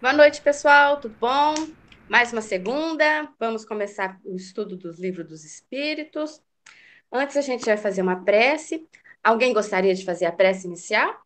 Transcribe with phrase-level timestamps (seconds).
[0.00, 1.52] Boa noite, pessoal, tudo bom?
[2.08, 6.42] Mais uma segunda, vamos começar o estudo dos livros dos Espíritos.
[7.12, 8.88] Antes, a gente vai fazer uma prece.
[9.22, 11.20] Alguém gostaria de fazer a prece inicial?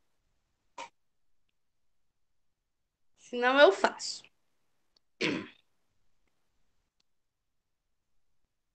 [3.17, 4.25] Se não, eu faço.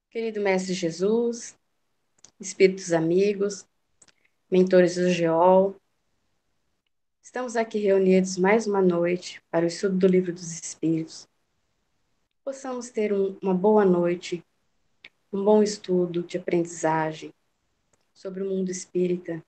[0.08, 1.58] Querido Mestre Jesus,
[2.40, 3.66] Espíritos amigos,
[4.50, 5.79] mentores do GEOL,
[7.30, 11.28] estamos aqui reunidos mais uma noite para o estudo do Livro dos Espíritos.
[12.42, 14.44] Possamos ter um, uma boa noite,
[15.32, 17.32] um bom estudo de aprendizagem
[18.12, 19.40] sobre o mundo espírita,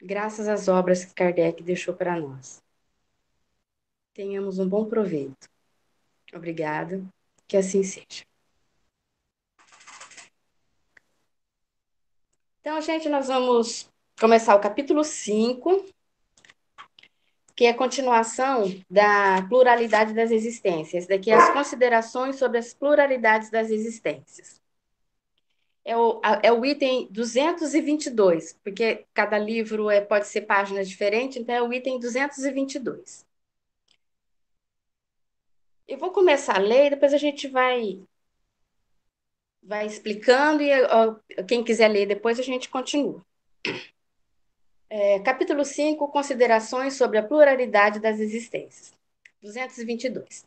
[0.00, 2.62] graças às obras que Kardec deixou para nós.
[4.14, 5.50] Tenhamos um bom proveito.
[6.32, 7.04] Obrigada,
[7.48, 8.24] que assim seja.
[12.60, 15.98] Então, gente, nós vamos começar o capítulo 5,
[17.60, 21.06] que é a continuação da pluralidade das existências.
[21.06, 24.62] Daqui as considerações sobre as pluralidades das existências.
[25.84, 31.54] É o, é o item 222, porque cada livro é, pode ser páginas diferentes, então
[31.54, 33.26] é o item 222.
[35.86, 38.02] Eu vou começar a ler, depois a gente vai
[39.62, 41.14] vai explicando e ó,
[41.46, 43.22] quem quiser ler depois a gente continua.
[44.92, 48.92] É, capítulo 5, considerações sobre a pluralidade das existências.
[49.40, 50.44] 222.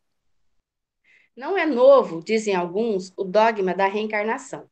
[1.34, 4.70] Não é novo, dizem alguns, o dogma da reencarnação.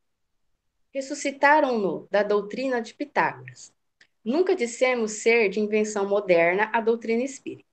[0.92, 3.72] Ressuscitaram-no da doutrina de Pitágoras.
[4.22, 7.64] Nunca dissemos ser de invenção moderna a doutrina espírita.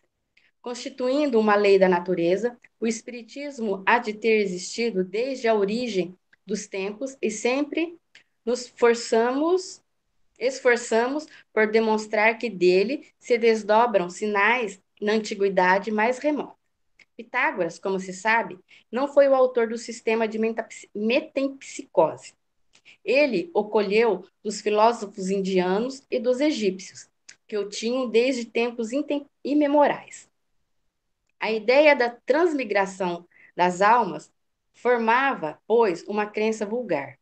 [0.61, 6.65] Constituindo uma lei da natureza, o espiritismo há de ter existido desde a origem dos
[6.65, 7.99] tempos e sempre
[8.45, 9.83] nos forçamos,
[10.39, 16.57] esforçamos por demonstrar que dele se desdobram sinais na antiguidade mais remota.
[17.15, 18.57] Pitágoras, como se sabe,
[18.91, 20.39] não foi o autor do sistema de
[20.95, 22.33] metempsicose.
[23.03, 27.09] Ele o colheu dos filósofos indianos e dos egípcios,
[27.45, 28.89] que o tinham desde tempos
[29.43, 30.29] imemorais.
[31.39, 34.31] A ideia da transmigração das almas
[34.81, 37.19] Formava, pois, uma crença vulgar,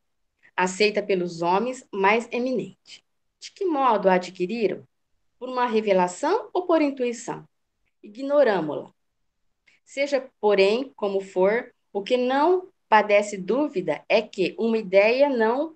[0.56, 3.04] aceita pelos homens mais eminente.
[3.40, 4.84] De que modo a adquiriram?
[5.40, 7.48] Por uma revelação ou por intuição?
[8.02, 8.92] Ignoramo-la.
[9.86, 15.76] Seja, porém, como for, o que não padece dúvida é que uma ideia não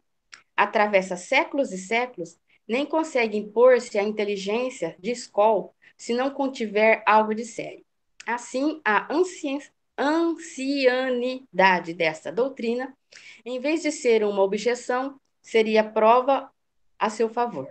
[0.55, 7.35] atravessa séculos e séculos, nem consegue impor-se à inteligência de escola se não contiver algo
[7.35, 7.85] de sério.
[8.25, 9.07] Assim, a
[9.97, 12.95] ancianidade desta doutrina,
[13.45, 16.51] em vez de ser uma objeção, seria prova
[17.01, 17.67] a seu favor.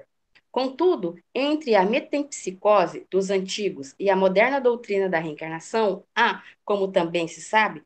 [0.51, 7.29] Contudo, entre a metempsicose dos antigos e a moderna doutrina da reencarnação, há, como também
[7.29, 7.85] se sabe,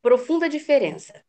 [0.00, 1.22] profunda diferença,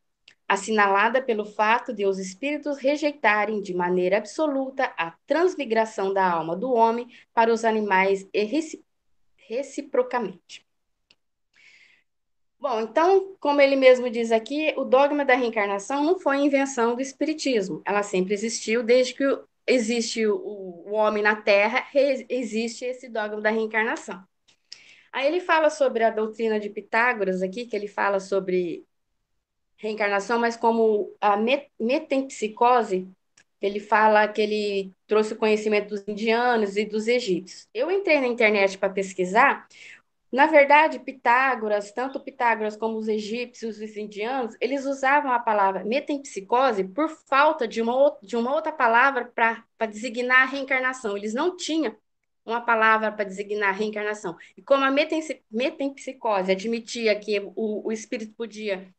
[0.47, 6.71] assinalada pelo fato de os espíritos rejeitarem de maneira absoluta a transmigração da alma do
[6.71, 8.47] homem para os animais e
[9.35, 10.65] reciprocamente.
[12.63, 17.01] Bom, então, como ele mesmo diz aqui, o dogma da reencarnação não foi invenção do
[17.01, 17.81] espiritismo.
[17.85, 19.25] Ela sempre existiu, desde que
[19.67, 21.85] existe o, homem na Terra,
[22.29, 24.23] existe esse dogma da reencarnação.
[25.11, 28.85] Aí ele fala sobre a doutrina de Pitágoras aqui, que ele fala sobre
[29.75, 31.35] reencarnação, mas como a
[31.77, 33.09] metempsicose,
[33.61, 37.67] ele fala que ele trouxe o conhecimento dos indianos e dos egípcios.
[37.73, 39.67] Eu entrei na internet para pesquisar,
[40.33, 45.85] na verdade, Pitágoras, tanto Pitágoras como os egípcios e os indianos, eles usavam a palavra
[45.85, 51.15] metempsicose por falta de uma, de uma outra palavra para designar a reencarnação.
[51.15, 51.95] Eles não tinham
[52.43, 54.35] uma palavra para designar a reencarnação.
[54.57, 54.91] E como a
[55.51, 58.91] metempsicose admitia que o, o espírito podia,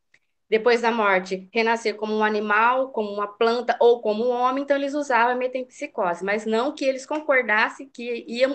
[0.49, 4.77] depois da morte, renascer como um animal, como uma planta ou como um homem, então
[4.77, 8.47] eles usavam a metempsicose, mas não que eles concordassem que ia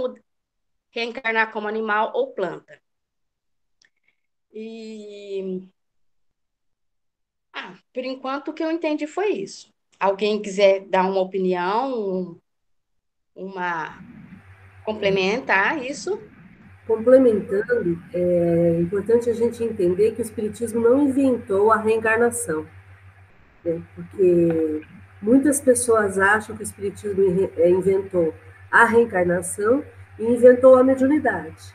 [0.91, 2.79] reencarnar como animal ou planta.
[4.53, 5.69] E.
[7.53, 9.71] Ah, por enquanto o que eu entendi foi isso.
[9.99, 12.39] Alguém quiser dar uma opinião,
[13.35, 13.99] uma
[14.85, 16.21] complementar isso?
[16.87, 22.65] Complementando, é importante a gente entender que o Espiritismo não inventou a reencarnação,
[23.63, 23.81] né?
[23.93, 24.81] porque
[25.21, 27.21] muitas pessoas acham que o Espiritismo
[27.57, 28.33] inventou
[28.71, 29.83] a reencarnação
[30.19, 31.73] e inventou a mediunidade.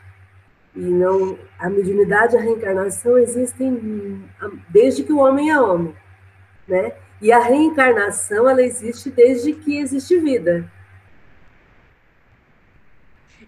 [0.75, 4.23] E não a mediunidade e a reencarnação existem
[4.69, 5.95] desde que o homem é homem,
[6.67, 6.93] né?
[7.21, 10.69] E a reencarnação ela existe desde que existe vida.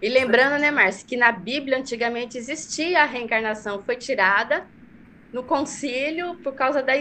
[0.00, 4.66] E lembrando, né, Márcia, que na Bíblia antigamente existia a reencarnação, foi tirada
[5.32, 6.92] no concílio por causa da.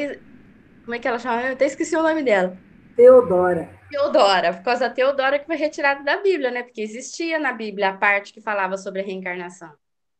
[0.83, 1.41] Como é que ela chama?
[1.43, 2.57] Eu até esqueci o nome dela.
[2.97, 3.69] Teodora.
[3.91, 6.63] Teodora, por causa da Teodora que foi retirada da Bíblia, né?
[6.63, 9.71] Porque existia na Bíblia a parte que falava sobre a reencarnação.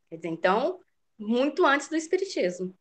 [0.10, 0.80] Quer dizer, então,
[1.20, 2.72] muito antes do Espiritismo.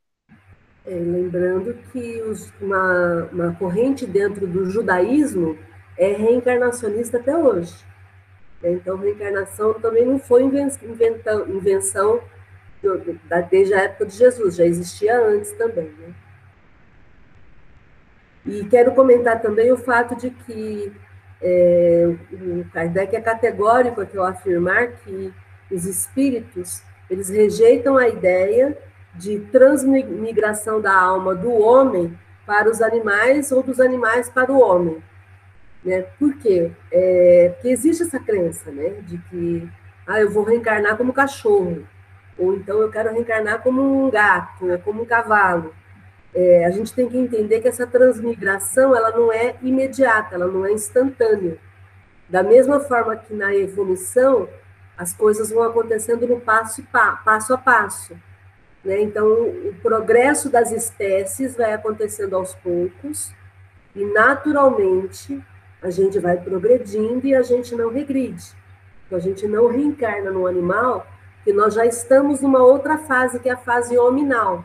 [0.84, 5.58] É, lembrando que os, uma, uma corrente dentro do judaísmo
[5.96, 7.74] é reencarnacionista até hoje.
[8.62, 8.72] Né?
[8.72, 12.20] Então, reencarnação também não foi invenção, invenção
[13.50, 15.90] desde a época de Jesus, já existia antes também.
[15.92, 16.14] Né?
[18.46, 20.92] E quero comentar também o fato de que
[21.42, 25.32] é, o Kardec é categórico aqui ao afirmar que
[25.70, 28.76] os espíritos eles rejeitam a ideia
[29.14, 35.02] de transmigração da alma do homem para os animais ou dos animais para o homem.
[35.84, 36.02] Né?
[36.18, 36.70] Por quê?
[36.90, 39.68] É, porque existe essa crença né, de que
[40.06, 41.84] ah, eu vou reencarnar como cachorro,
[42.38, 45.74] ou então eu quero reencarnar como um gato, como um cavalo.
[46.34, 50.66] É, a gente tem que entender que essa transmigração ela não é imediata, ela não
[50.66, 51.56] é instantânea.
[52.28, 54.48] Da mesma forma que na evolução,
[54.96, 56.82] as coisas vão acontecendo no passo,
[57.24, 58.16] passo a passo.
[58.84, 59.00] Né?
[59.00, 63.32] Então, o progresso das espécies vai acontecendo aos poucos,
[63.94, 65.42] e naturalmente
[65.82, 68.54] a gente vai progredindo e a gente não regride.
[69.06, 71.06] Então, a gente não reencarna no animal,
[71.44, 74.64] que nós já estamos numa outra fase, que é a fase hominal.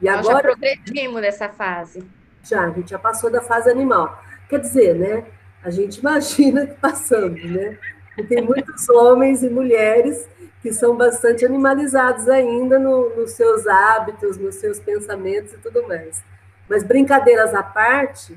[0.00, 2.02] E nós agora, já progredimos nessa fase.
[2.42, 4.22] Já, a gente já passou da fase animal.
[4.48, 5.24] Quer dizer, né?
[5.62, 7.78] A gente imagina que passamos, né?
[8.16, 10.28] E tem muitos homens e mulheres
[10.62, 16.22] que são bastante animalizados ainda no, nos seus hábitos, nos seus pensamentos e tudo mais.
[16.68, 18.36] Mas brincadeiras à parte,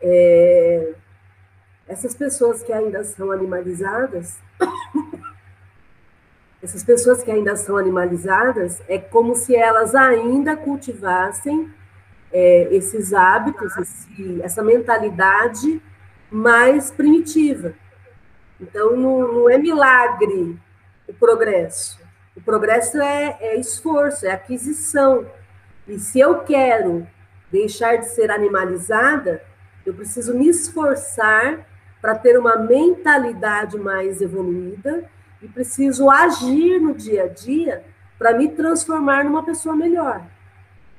[0.00, 0.92] é,
[1.88, 4.38] essas pessoas que ainda são animalizadas,
[6.64, 11.70] essas pessoas que ainda são animalizadas, é como se elas ainda cultivassem
[12.32, 15.80] é, esses hábitos, esse, essa mentalidade
[16.30, 17.74] mais primitiva.
[18.58, 20.58] Então, não, não, é milagre
[21.06, 22.00] o progresso.
[22.34, 25.26] O progresso é, é esforço, é aquisição.
[25.86, 27.06] E se eu quero
[27.52, 29.42] deixar de ser animalizada,
[29.84, 31.66] eu preciso me esforçar
[32.00, 35.04] para ter uma mentalidade mais evoluída
[35.44, 37.84] e preciso agir no dia a dia
[38.18, 40.24] para me transformar numa pessoa melhor.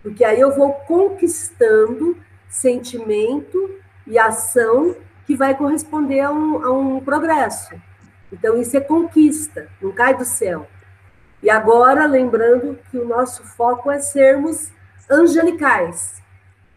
[0.03, 2.15] Porque aí eu vou conquistando
[2.47, 4.95] sentimento e ação
[5.25, 7.74] que vai corresponder a um, a um progresso.
[8.31, 10.68] Então, isso é conquista, não cai do céu.
[11.41, 14.71] E agora, lembrando que o nosso foco é sermos
[15.09, 16.21] angelicais.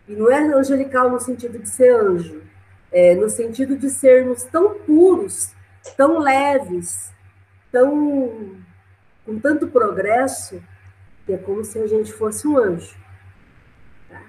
[0.07, 2.43] E não é angelical no sentido de ser anjo,
[2.91, 5.53] é, no sentido de sermos tão puros,
[5.97, 7.13] tão leves,
[7.71, 8.63] tão
[9.25, 10.63] com tanto progresso,
[11.27, 12.97] que é como se a gente fosse um anjo.
[14.09, 14.25] Tá?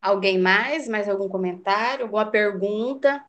[0.00, 0.86] Alguém mais?
[0.86, 2.04] Mais algum comentário?
[2.04, 3.24] Alguma pergunta?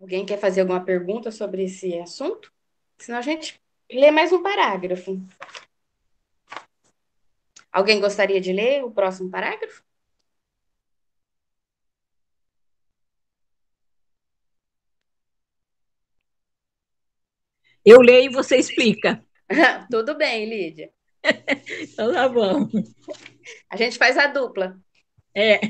[0.00, 2.52] Alguém quer fazer alguma pergunta sobre esse assunto?
[2.98, 3.60] Senão a gente
[3.90, 5.20] lê mais um parágrafo.
[7.70, 9.82] Alguém gostaria de ler o próximo parágrafo?
[17.84, 19.24] Eu leio e você explica.
[19.90, 20.90] Tudo bem, Lídia.
[21.82, 22.68] então tá bom.
[23.70, 24.78] A gente faz a dupla.
[25.34, 25.60] É.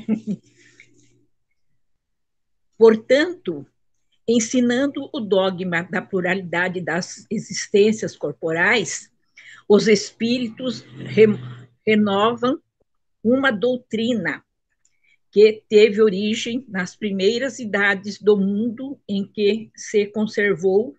[2.77, 3.65] Portanto,
[4.27, 9.11] ensinando o dogma da pluralidade das existências corporais,
[9.67, 11.25] os espíritos re
[11.85, 12.61] renovam
[13.23, 14.43] uma doutrina
[15.31, 20.95] que teve origem nas primeiras idades do mundo em que se conservou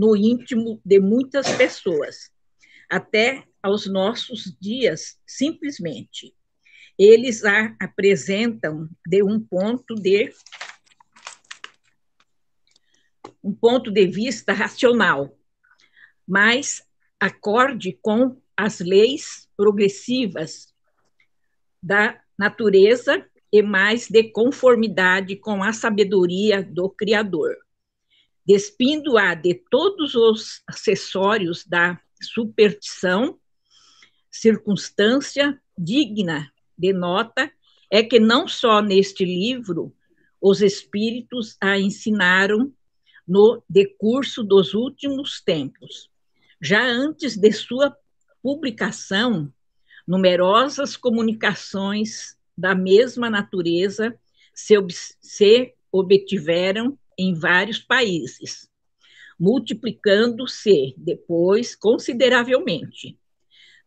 [0.00, 2.30] no íntimo de muitas pessoas,
[2.88, 6.34] até aos nossos dias, simplesmente.
[6.98, 10.32] Eles a apresentam de um ponto de
[13.44, 15.38] um ponto de vista racional,
[16.26, 16.82] mas
[17.20, 20.72] acorde com as leis progressivas
[21.82, 27.54] da natureza e mais de conformidade com a sabedoria do Criador
[28.46, 33.38] despindo-a de todos os acessórios da superstição,
[34.30, 37.50] circunstância digna de nota
[37.90, 39.94] é que não só neste livro
[40.40, 42.72] os espíritos a ensinaram
[43.26, 46.10] no decurso dos últimos tempos.
[46.60, 47.96] Já antes de sua
[48.42, 49.52] publicação,
[50.06, 54.18] numerosas comunicações da mesma natureza
[54.54, 54.74] se,
[55.20, 58.68] se obtiveram em vários países,
[59.38, 63.18] multiplicando-se depois consideravelmente.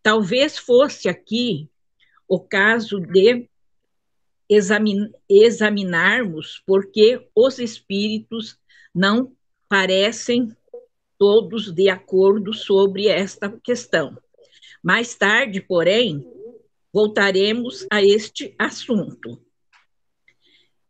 [0.01, 1.69] Talvez fosse aqui
[2.27, 3.49] o caso de
[4.49, 8.59] examin examinarmos porque os espíritos
[8.93, 9.35] não
[9.67, 10.55] parecem
[11.17, 14.17] todos de acordo sobre esta questão.
[14.83, 16.27] Mais tarde, porém,
[16.91, 19.41] voltaremos a este assunto.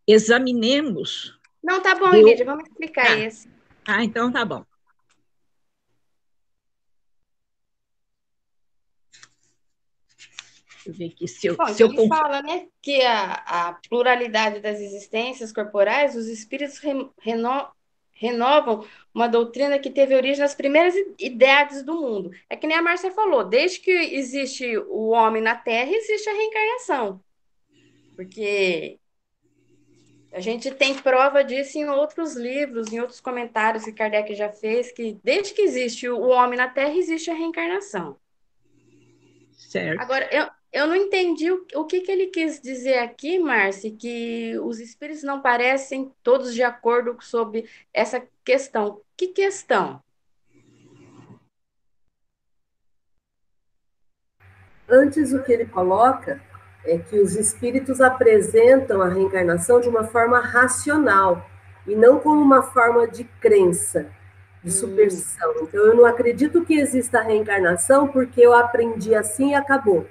[0.08, 1.40] Examinemos.
[1.64, 3.20] Não, tá bom, Lídia, vamos explicar ah.
[3.20, 3.50] esse.
[3.88, 4.66] Ah, então tá bom.
[10.86, 11.56] Deixa eu ver aqui se eu.
[11.56, 16.28] Bom, se então eu ele fala né, que a, a, pluralidade das existências corporais, os
[16.28, 17.72] espíritos re, reno,
[18.12, 22.32] renovam uma doutrina que teve origem nas primeiras ideias do mundo.
[22.50, 26.34] É que nem a Márcia falou, desde que existe o homem na Terra, existe a
[26.34, 27.24] reencarnação.
[28.16, 29.00] Porque
[30.34, 34.92] a gente tem prova disso em outros livros, em outros comentários que Kardec já fez,
[34.92, 38.18] que desde que existe o homem na Terra, existe a reencarnação.
[39.52, 40.02] Certo.
[40.02, 44.58] Agora, eu, eu não entendi o, o que, que ele quis dizer aqui, Márcia, que
[44.60, 49.02] os espíritos não parecem todos de acordo sobre essa questão.
[49.16, 50.02] Que questão?
[54.90, 56.42] Antes, o que ele coloca
[56.86, 61.50] é que os espíritos apresentam a reencarnação de uma forma racional
[61.88, 64.08] e não como uma forma de crença,
[64.64, 64.74] de hum.
[64.74, 65.54] superstição.
[65.62, 70.08] Então, eu não acredito que exista a reencarnação porque eu aprendi assim e acabou.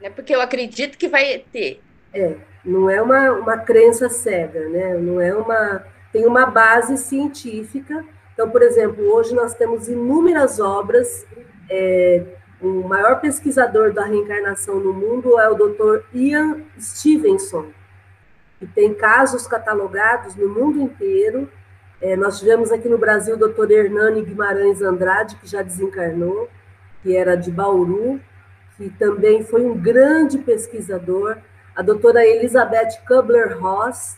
[0.00, 1.80] É porque eu acredito que vai ter.
[2.12, 2.34] É,
[2.64, 4.94] não é uma, uma crença cega, né?
[4.94, 5.84] Não é uma.
[6.12, 8.04] Tem uma base científica.
[8.32, 11.26] Então, por exemplo, hoje nós temos inúmeras obras.
[11.68, 12.22] É,
[12.60, 16.04] o maior pesquisador da reencarnação no mundo é o Dr.
[16.12, 17.66] Ian Stevenson,
[18.58, 21.48] que tem casos catalogados no mundo inteiro.
[22.00, 23.70] É, nós tivemos aqui no Brasil o Dr.
[23.70, 26.48] Hernani Guimarães Andrade, que já desencarnou,
[27.02, 28.20] que era de Bauru,
[28.76, 31.36] que também foi um grande pesquisador,
[31.74, 34.16] a doutora Elizabeth Kubler-Ross,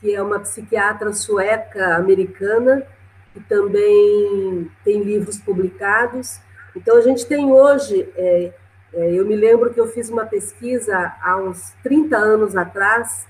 [0.00, 2.86] que é uma psiquiatra sueca americana,
[3.32, 6.40] que também tem livros publicados.
[6.76, 8.52] Então, a gente tem hoje, é,
[8.92, 13.26] é, eu me lembro que eu fiz uma pesquisa há uns 30 anos atrás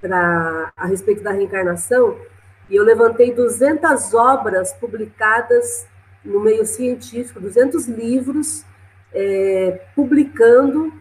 [0.00, 2.16] pra, a respeito da reencarnação,
[2.68, 5.86] e eu levantei 200 obras publicadas
[6.24, 8.64] no meio científico, 200 livros
[9.12, 10.92] é, publicando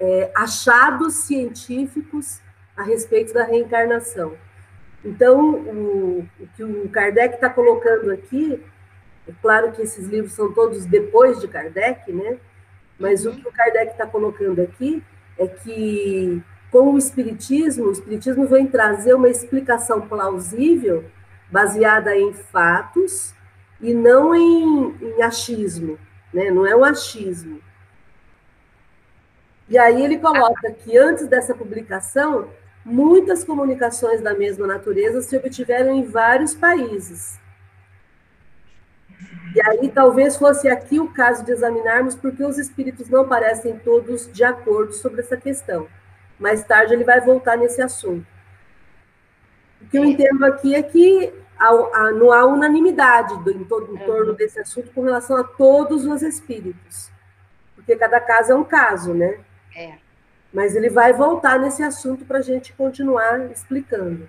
[0.00, 2.40] é, achados científicos
[2.76, 4.34] a respeito da reencarnação.
[5.04, 8.62] Então, o, o que o Kardec está colocando aqui,
[9.28, 12.38] é claro que esses livros são todos depois de Kardec, né?
[12.98, 13.32] Mas uhum.
[13.32, 15.02] o que o Kardec está colocando aqui
[15.38, 21.04] é que, com o Espiritismo, o Espiritismo vem trazer uma explicação plausível,
[21.50, 23.34] baseada em fatos
[23.80, 25.98] e não em, em achismo
[26.36, 26.50] né?
[26.50, 27.60] não é um achismo.
[29.68, 32.50] E aí ele coloca que antes dessa publicação,
[32.84, 37.40] muitas comunicações da mesma natureza se obtiveram em vários países.
[39.54, 44.30] E aí talvez fosse aqui o caso de examinarmos porque os espíritos não parecem todos
[44.30, 45.88] de acordo sobre essa questão.
[46.38, 48.26] Mais tarde ele vai voltar nesse assunto.
[49.80, 51.32] O que eu entendo aqui é que
[52.18, 56.22] não há unanimidade do, em, todo, em torno desse assunto com relação a todos os
[56.22, 57.10] espíritos,
[57.74, 59.38] porque cada caso é um caso, né?
[59.74, 59.94] É.
[60.52, 64.28] Mas ele vai voltar nesse assunto para a gente continuar explicando.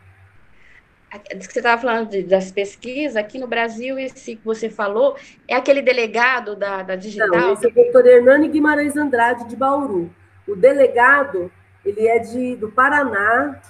[1.36, 5.16] Diz que você estava falando de, das pesquisas, aqui no Brasil, esse que você falou,
[5.48, 7.30] é aquele delegado da, da Digital?
[7.30, 10.10] Não, esse é o doutor Hernani Guimarães Andrade, de Bauru.
[10.46, 11.50] O delegado,
[11.86, 13.62] ele é de, do Paraná,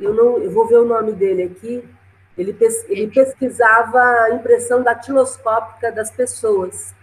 [0.00, 1.84] eu, não, eu vou ver o nome dele aqui,
[2.36, 6.94] ele, pes, ele pesquisava a impressão datiloscópica das pessoas.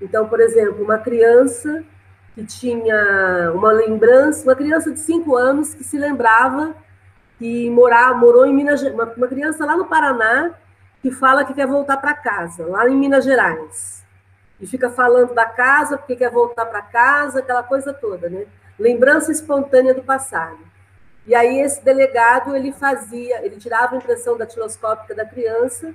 [0.00, 1.84] Então, por exemplo, uma criança
[2.34, 6.74] que tinha uma lembrança, uma criança de cinco anos que se lembrava
[7.40, 10.50] que morar, morou em Minas uma, uma criança lá no Paraná
[11.00, 14.04] que fala que quer voltar para casa, lá em Minas Gerais.
[14.60, 18.44] E fica falando da casa, porque quer voltar para casa, aquela coisa toda, né?
[18.78, 20.58] Lembrança espontânea do passado.
[21.26, 25.94] E aí esse delegado, ele fazia, ele tirava a impressão datiloscópica da criança,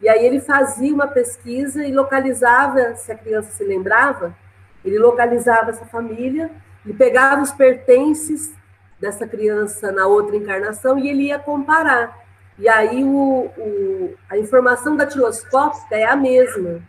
[0.00, 4.34] e aí ele fazia uma pesquisa e localizava, se a criança se lembrava,
[4.82, 6.50] ele localizava essa família,
[6.86, 8.55] e pegava os pertences
[9.00, 12.26] dessa criança na outra encarnação e ele ia comparar.
[12.58, 16.82] E aí o, o, a informação datiloscópica é a mesma.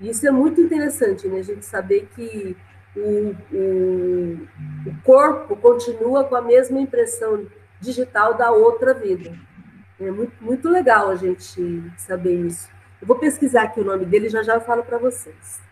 [0.00, 1.40] E isso é muito interessante, né?
[1.40, 2.56] A gente saber que
[2.96, 4.48] o, o,
[4.86, 7.46] o corpo continua com a mesma impressão
[7.80, 9.32] digital da outra vida.
[10.00, 12.68] É muito, muito legal a gente saber isso.
[13.00, 15.67] Eu vou pesquisar aqui o nome dele e já já eu falo para vocês.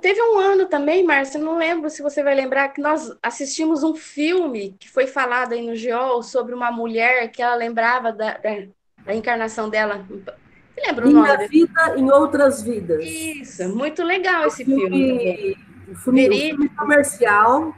[0.00, 3.94] Teve um ano também, Márcia, não lembro se você vai lembrar, que nós assistimos um
[3.94, 8.66] filme que foi falado aí no GEOL sobre uma mulher que ela lembrava da, da,
[9.04, 10.04] da encarnação dela.
[10.08, 11.48] Você lembra o Minha nome?
[11.48, 13.04] vida em outras vidas.
[13.04, 15.56] Isso, muito legal esse filme, filme.
[15.88, 17.72] Um filme, um filme comercial,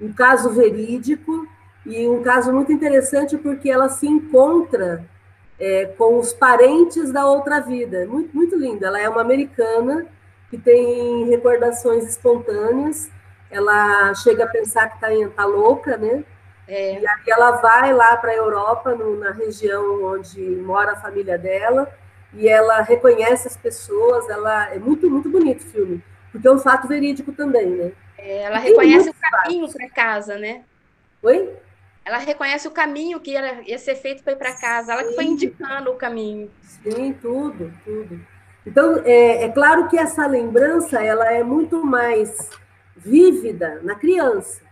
[0.00, 1.46] um caso verídico
[1.84, 5.04] e um caso muito interessante porque ela se encontra
[5.60, 8.06] é, com os parentes da outra vida.
[8.06, 8.86] Muito, muito lindo.
[8.86, 10.06] Ela é uma americana
[10.54, 13.10] que tem recordações espontâneas.
[13.50, 16.24] Ela chega a pensar que está tá louca, né?
[16.66, 17.00] É.
[17.00, 21.36] E aí ela vai lá para a Europa, no, na região onde mora a família
[21.36, 21.92] dela,
[22.32, 24.28] e ela reconhece as pessoas.
[24.30, 27.92] Ela é muito muito bonito o filme, porque é um fato verídico também, né?
[28.16, 30.62] É, ela reconhece o caminho para casa, né?
[31.22, 31.52] Oi?
[32.04, 34.92] Ela reconhece o caminho que ia, ia ser feito para ir para casa.
[34.92, 36.50] Ela que foi indicando o caminho.
[36.62, 38.33] Sim, tudo, tudo.
[38.66, 42.50] Então, é, é, claro que essa lembrança ela é muito mais
[42.96, 44.62] vívida na criança.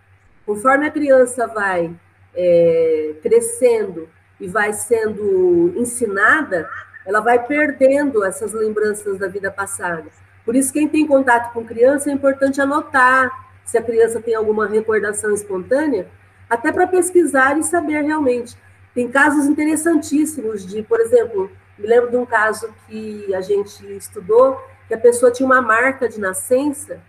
[0.46, 1.94] Conforme a criança vai
[2.34, 4.08] é, crescendo
[4.40, 6.68] e vai sendo ensinada,
[7.04, 10.04] ela vai perdendo essas lembranças da vida passada.
[10.44, 13.30] Por isso, quem tem contato com criança é importante anotar
[13.64, 16.08] se a criança tem alguma recordação espontânea,
[16.48, 18.56] até para pesquisar e saber realmente.
[18.94, 21.50] Tem casos interessantíssimos de, por exemplo,
[21.82, 26.08] me lembro de um caso que a gente estudou, que a pessoa tinha uma marca
[26.08, 27.00] de nascença,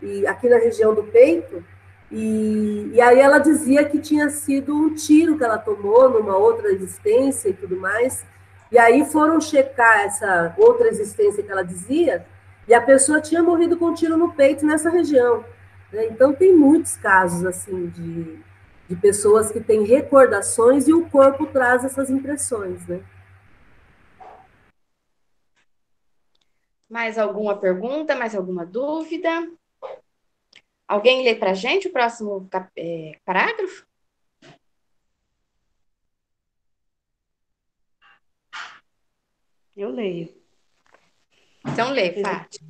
[0.00, 1.62] e aqui na região do peito,
[2.10, 6.72] e, e aí ela dizia que tinha sido um tiro que ela tomou numa outra
[6.72, 8.24] existência e tudo mais.
[8.70, 12.24] E aí foram checar essa outra existência que ela dizia,
[12.66, 15.44] e a pessoa tinha morrido com um tiro no peito nessa região.
[15.92, 16.06] Né?
[16.06, 18.38] Então tem muitos casos assim de,
[18.88, 23.00] de pessoas que têm recordações e o corpo traz essas impressões, né?
[26.92, 28.14] Mais alguma pergunta?
[28.14, 29.50] Mais alguma dúvida?
[30.86, 33.86] Alguém lê para a gente o próximo é, parágrafo?
[39.74, 40.28] Eu leio.
[41.66, 42.68] Então lê, Fátima.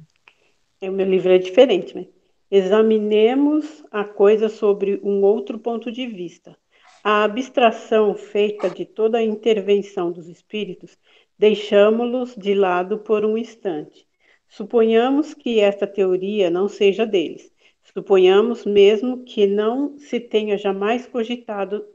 [0.83, 2.07] O meu livro é diferente, né?
[2.49, 6.57] Examinemos a coisa sobre um outro ponto de vista.
[7.03, 10.97] A abstração feita de toda a intervenção dos espíritos,
[11.37, 14.07] deixamos-los de lado por um instante
[14.53, 17.51] Suponhamos que esta teoria não seja deles.
[17.95, 21.87] Suponhamos mesmo que não se tenha jamais cogitado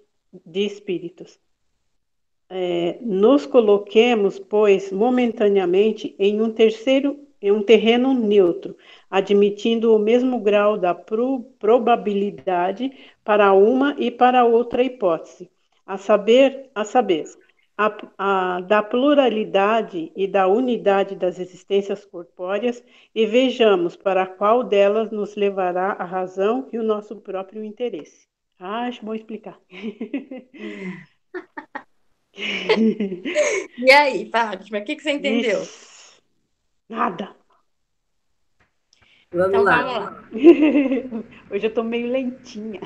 [0.43, 1.39] de espíritos.
[2.49, 8.75] É, nos coloquemos, pois, momentaneamente em um terceiro, em um terreno neutro,
[9.07, 12.91] admitindo o mesmo grau da pro, probabilidade
[13.23, 15.47] para uma e para outra hipótese,
[15.85, 17.25] a saber, a saber,
[17.77, 25.11] a, a, da pluralidade e da unidade das existências corpóreas e vejamos para qual delas
[25.11, 28.27] nos levará a razão e o nosso próprio interesse.
[28.59, 29.59] Ah, acho bom explicar.
[33.77, 35.61] e aí, Fátima, o que, que você entendeu?
[35.61, 36.19] Isso.
[36.89, 37.35] Nada.
[39.31, 39.83] Vamos então, lá.
[39.83, 40.23] Vamos lá.
[41.51, 42.81] Hoje eu estou meio lentinha.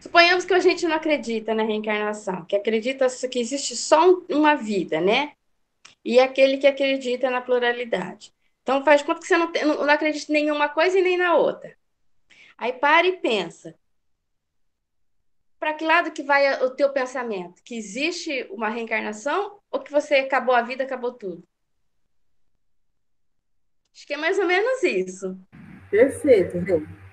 [0.00, 5.00] Suponhamos que a gente não acredita na reencarnação, que acredita que existe só uma vida,
[5.00, 5.32] né?
[6.04, 8.32] E aquele que acredita na pluralidade.
[8.62, 11.34] Então faz conta que você não, não, não acredita em nenhuma coisa e nem na
[11.34, 11.76] outra.
[12.58, 13.74] Aí para e pensa.
[15.58, 17.62] Para que lado que vai o teu pensamento?
[17.64, 21.42] Que existe uma reencarnação ou que você acabou a vida, acabou tudo?
[23.94, 25.38] Acho que é mais ou menos isso.
[25.90, 27.05] Perfeito, gente.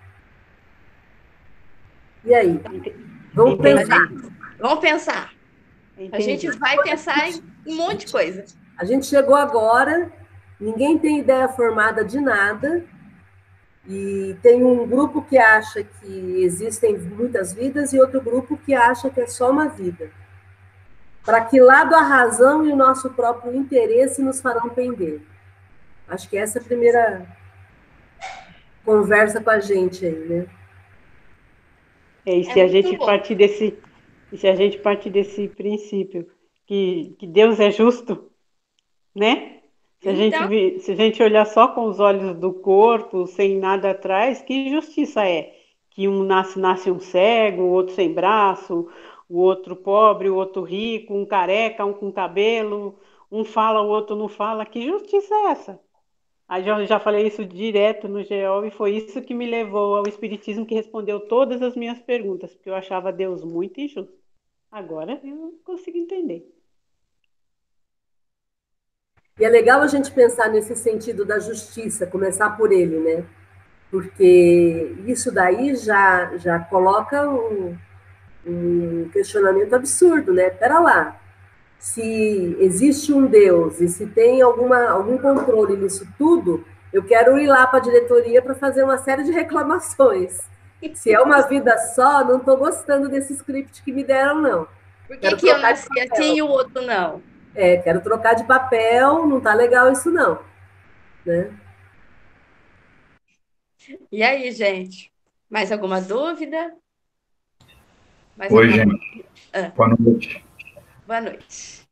[2.26, 2.62] E aí?
[3.34, 4.10] Vamos pensar.
[4.60, 5.34] Vamos pensar.
[5.98, 6.16] Entendi.
[6.16, 8.46] A gente vai pensar em um monte de coisa.
[8.78, 10.12] A gente chegou agora,
[10.60, 12.84] ninguém tem ideia formada de nada,
[13.88, 19.10] e tem um grupo que acha que existem muitas vidas e outro grupo que acha
[19.10, 20.10] que é só uma vida.
[21.26, 25.22] Para que lado a razão e o nosso próprio interesse nos farão pender?
[26.08, 27.26] Acho que essa é a primeira
[28.86, 30.46] conversa com a gente aí, né?
[32.26, 33.06] É, e se é a gente bom.
[33.06, 33.78] partir desse,
[34.34, 36.28] se a gente partir desse princípio
[36.66, 38.32] que, que Deus é justo,
[39.14, 39.62] né?
[40.02, 40.50] Se a, então...
[40.50, 44.70] gente, se a gente olhar só com os olhos do corpo, sem nada atrás, que
[44.70, 45.54] justiça é?
[45.90, 48.90] Que um nasce, nasce um cego, o outro sem braço,
[49.30, 53.00] o outro pobre, o outro rico, um careca, um com cabelo,
[53.32, 54.66] um fala, o outro não fala.
[54.66, 55.83] Que justiça é essa?
[56.54, 60.08] Aí já, já falei isso direto no GEO e foi isso que me levou ao
[60.08, 64.14] Espiritismo que respondeu todas as minhas perguntas, porque eu achava Deus muito injusto.
[64.72, 66.48] Agora eu consigo entender.
[69.40, 73.26] E é legal a gente pensar nesse sentido da justiça, começar por ele, né?
[73.90, 77.76] Porque isso daí já, já coloca um,
[78.46, 80.52] um questionamento absurdo, né?
[80.52, 81.20] Pera lá,
[81.84, 87.46] se existe um Deus e se tem alguma, algum controle nisso tudo, eu quero ir
[87.46, 90.40] lá para a diretoria para fazer uma série de reclamações.
[90.96, 94.68] Se é uma vida só, não estou gostando desse script que me deram, não.
[95.08, 97.22] Por que, que eu nasci assim e o outro não?
[97.54, 100.40] É, quero trocar de papel, não tá legal isso não.
[101.26, 101.52] Né?
[104.10, 105.12] E aí, gente?
[105.50, 106.74] Mais alguma dúvida?
[108.38, 108.98] Mais Oi, alguma...
[108.98, 109.26] gente.
[109.52, 109.72] Ah.
[109.76, 110.44] Boa noite.
[111.14, 111.84] Boa noite.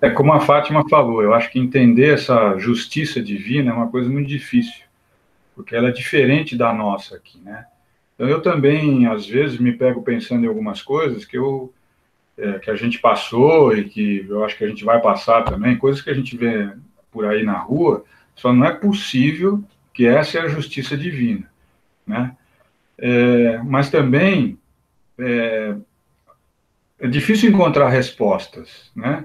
[0.00, 4.08] É como a Fátima falou, eu acho que entender essa justiça divina é uma coisa
[4.08, 4.84] muito difícil,
[5.54, 7.66] porque ela é diferente da nossa aqui, né?
[8.14, 11.74] Então eu também, às vezes, me pego pensando em algumas coisas que eu
[12.38, 15.76] é, que a gente passou e que eu acho que a gente vai passar também,
[15.76, 16.72] coisas que a gente vê
[17.12, 18.02] por aí na rua,
[18.34, 19.62] só não é possível
[19.92, 21.52] que essa é a justiça divina,
[22.06, 22.34] né?
[22.96, 24.58] É, mas também
[25.18, 25.76] é,
[27.00, 29.24] é, difícil encontrar respostas, né?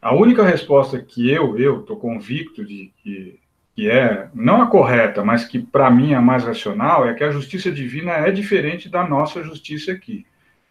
[0.00, 3.40] A única resposta que eu eu estou convicto de que,
[3.74, 7.24] que é não a correta, mas que para mim é a mais racional é que
[7.24, 10.24] a justiça divina é diferente da nossa justiça aqui.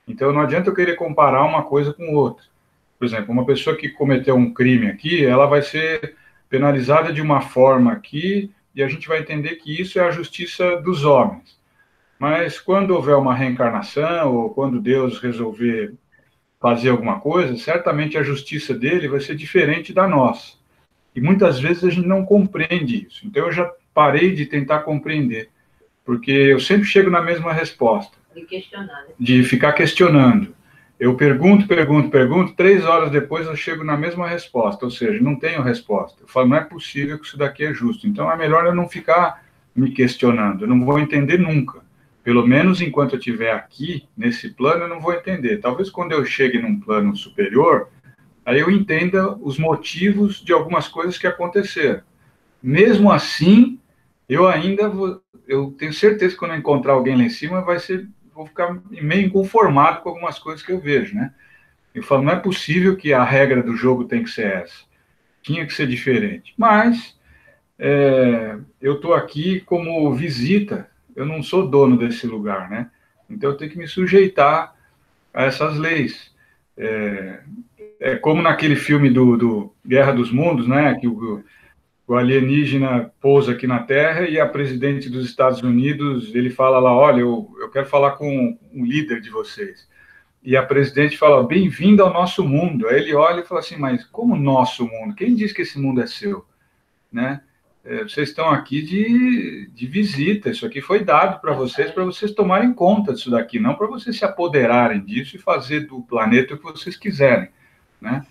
[0.07, 2.45] Então não adianta eu querer comparar uma coisa com outra.
[2.97, 6.15] Por exemplo, uma pessoa que cometeu um crime aqui, ela vai ser
[6.49, 10.77] penalizada de uma forma aqui e a gente vai entender que isso é a justiça
[10.81, 11.57] dos homens.
[12.17, 15.93] Mas quando houver uma reencarnação ou quando Deus resolver
[16.59, 20.53] fazer alguma coisa, certamente a justiça dele vai ser diferente da nossa.
[21.15, 23.25] E muitas vezes a gente não compreende isso.
[23.25, 25.49] Então eu já parei de tentar compreender,
[26.05, 28.17] porque eu sempre chego na mesma resposta.
[28.33, 29.03] De questionar.
[29.07, 29.13] Né?
[29.19, 30.55] De ficar questionando.
[30.99, 35.35] Eu pergunto, pergunto, pergunto, três horas depois eu chego na mesma resposta, ou seja, não
[35.35, 36.21] tenho resposta.
[36.21, 38.07] Eu falo, não é possível que isso daqui é justo.
[38.07, 39.43] Então é melhor eu não ficar
[39.75, 41.86] me questionando, eu não vou entender nunca.
[42.27, 45.59] Pelo menos enquanto eu estiver aqui, nesse plano, eu não vou entender.
[45.59, 47.87] Talvez quando eu chegue num plano superior,
[48.45, 52.01] aí eu entenda os motivos de algumas coisas que aconteceram.
[52.61, 53.79] Mesmo assim,
[54.27, 57.79] eu ainda vou, eu tenho certeza que quando eu encontrar alguém lá em cima, vai
[57.79, 61.33] ser, vou ficar meio inconformado com algumas coisas que eu vejo, né?
[61.95, 64.83] Eu falo, não é possível que a regra do jogo tem que ser essa.
[65.41, 66.53] Tinha que ser diferente.
[66.57, 67.17] Mas
[67.79, 72.91] é, eu estou aqui como visita eu não sou dono desse lugar, né?
[73.27, 74.75] Então eu tenho que me sujeitar
[75.33, 76.31] a essas leis.
[76.77, 77.39] É,
[77.99, 80.95] é como naquele filme do, do, Guerra dos Mundos, né?
[81.01, 81.43] Que o,
[82.07, 86.95] o alienígena pousa aqui na Terra e a presidente dos Estados Unidos ele fala lá,
[86.95, 89.89] olha, eu, eu quero falar com um líder de vocês.
[90.43, 92.87] E a presidente fala, bem-vindo ao nosso mundo.
[92.87, 95.15] Aí ele olha e fala assim, mas como nosso mundo?
[95.15, 96.45] Quem diz que esse mundo é seu?
[97.11, 97.41] Né?
[97.87, 102.33] É, vocês estão aqui de, de visita, isso aqui foi dado para vocês, para vocês
[102.33, 106.57] tomarem conta disso daqui, não para vocês se apoderarem disso e fazer do planeta o
[106.57, 107.47] que vocês quiserem,
[108.01, 108.25] né?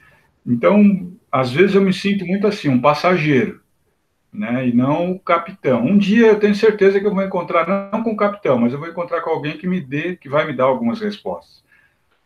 [0.45, 3.63] Então, às vezes eu me sinto muito assim, um passageiro,
[4.31, 5.83] né, e não o capitão.
[5.83, 8.79] Um dia eu tenho certeza que eu vou encontrar, não com o capitão, mas eu
[8.79, 11.65] vou encontrar com alguém que me dê, que vai me dar algumas respostas.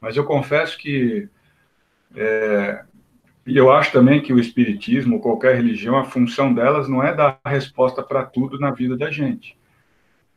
[0.00, 1.28] Mas eu confesso que
[2.16, 2.84] é,
[3.46, 7.40] e eu acho também que o espiritismo, qualquer religião, a função delas não é dar
[7.44, 9.56] resposta para tudo na vida da gente,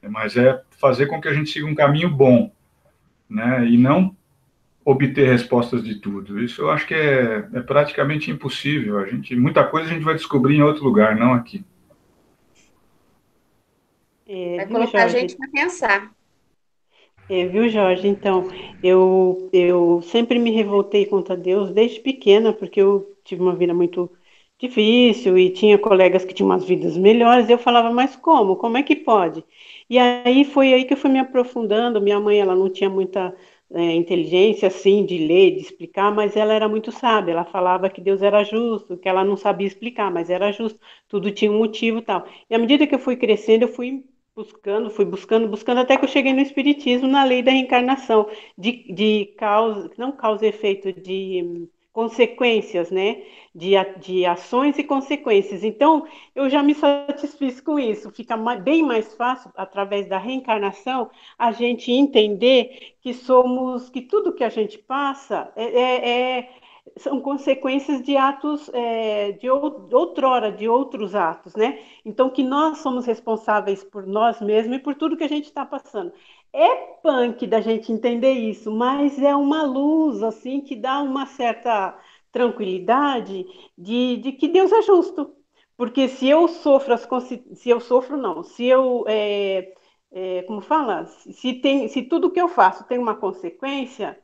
[0.01, 2.51] mas é fazer com que a gente siga um caminho bom,
[3.29, 3.65] né?
[3.67, 4.15] E não
[4.85, 6.41] obter respostas de tudo.
[6.41, 8.99] Isso eu acho que é, é praticamente impossível.
[8.99, 11.63] A gente, muita coisa a gente vai descobrir em outro lugar, não aqui.
[14.27, 16.11] É, vai colocar a gente para pensar.
[17.27, 18.07] É, viu, Jorge?
[18.07, 18.49] Então,
[18.81, 24.11] eu, eu sempre me revoltei contra Deus desde pequena, porque eu tive uma vida muito
[24.59, 27.49] difícil e tinha colegas que tinham umas vidas melhores.
[27.49, 28.55] Eu falava, mas como?
[28.57, 29.43] Como é que pode?
[29.89, 32.01] E aí foi aí que eu fui me aprofundando.
[32.01, 33.35] Minha mãe, ela não tinha muita
[33.71, 37.31] é, inteligência, assim, de ler, de explicar, mas ela era muito sábia.
[37.31, 40.79] Ela falava que Deus era justo, que ela não sabia explicar, mas era justo.
[41.07, 42.25] Tudo tinha um motivo e tal.
[42.49, 44.03] E à medida que eu fui crescendo, eu fui
[44.35, 48.91] buscando, fui buscando, buscando, até que eu cheguei no Espiritismo, na lei da reencarnação, de,
[48.93, 53.23] de causa, não causa e efeito, de hum, consequências, né?
[53.53, 55.63] De, de ações e consequências.
[55.63, 58.09] Então, eu já me satisfiz com isso.
[58.11, 64.43] Fica bem mais fácil, através da reencarnação, a gente entender que somos, que tudo que
[64.43, 66.49] a gente passa é, é, é
[66.97, 71.79] são consequências de atos é, de outrora, de outros atos, né?
[72.05, 75.65] Então, que nós somos responsáveis por nós mesmos e por tudo que a gente está
[75.65, 76.13] passando.
[76.51, 81.97] É punk da gente entender isso, mas é uma luz, assim, que dá uma certa
[82.31, 83.45] tranquilidade
[83.77, 85.35] de, de que Deus é justo.
[85.75, 87.07] Porque se eu sofro, as,
[87.55, 89.73] se eu sofro, não, se eu, é,
[90.11, 94.19] é, como fala, se, tem, se tudo que eu faço tem uma consequência,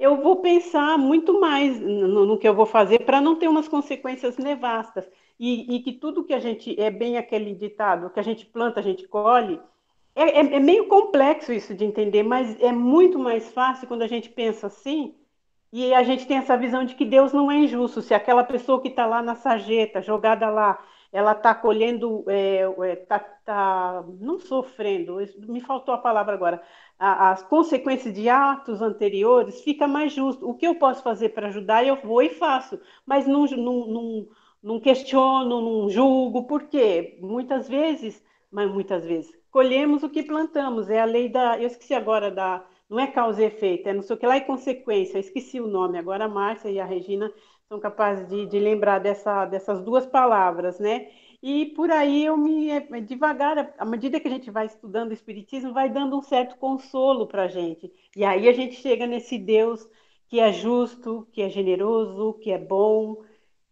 [0.00, 3.68] eu vou pensar muito mais no, no que eu vou fazer para não ter umas
[3.68, 5.08] consequências nevastas.
[5.38, 8.80] E, e, que tudo que a gente, é bem aquele ditado, que a gente planta,
[8.80, 9.58] a gente colhe,
[10.14, 14.06] é, é, é meio complexo isso de entender, mas é muito mais fácil quando a
[14.06, 15.14] gente pensa assim,
[15.72, 18.02] e a gente tem essa visão de que Deus não é injusto.
[18.02, 20.82] Se aquela pessoa que está lá na sarjeta, jogada lá,
[21.12, 26.62] ela está colhendo, está é, é, tá, tá, não sofrendo, me faltou a palavra agora,
[27.00, 30.48] as consequências de atos anteriores, fica mais justo.
[30.48, 34.28] O que eu posso fazer para ajudar, eu vou e faço, mas não, não, não,
[34.62, 37.18] não questiono, não julgo, por quê?
[37.22, 41.94] Muitas vezes, mas muitas vezes, colhemos o que plantamos, é a lei da, eu esqueci
[41.94, 45.16] agora da, não é causa e efeito, é não sei o que lá e consequência,
[45.16, 47.32] eu esqueci o nome, agora a Márcia e a Regina
[47.68, 51.08] são capazes de, de lembrar dessa, dessas duas palavras, né?
[51.42, 55.10] E por aí eu me é, é, devagar, à medida que a gente vai estudando
[55.10, 57.90] o Espiritismo, vai dando um certo consolo para a gente.
[58.14, 59.88] E aí a gente chega nesse Deus
[60.28, 63.24] que é justo, que é generoso, que é bom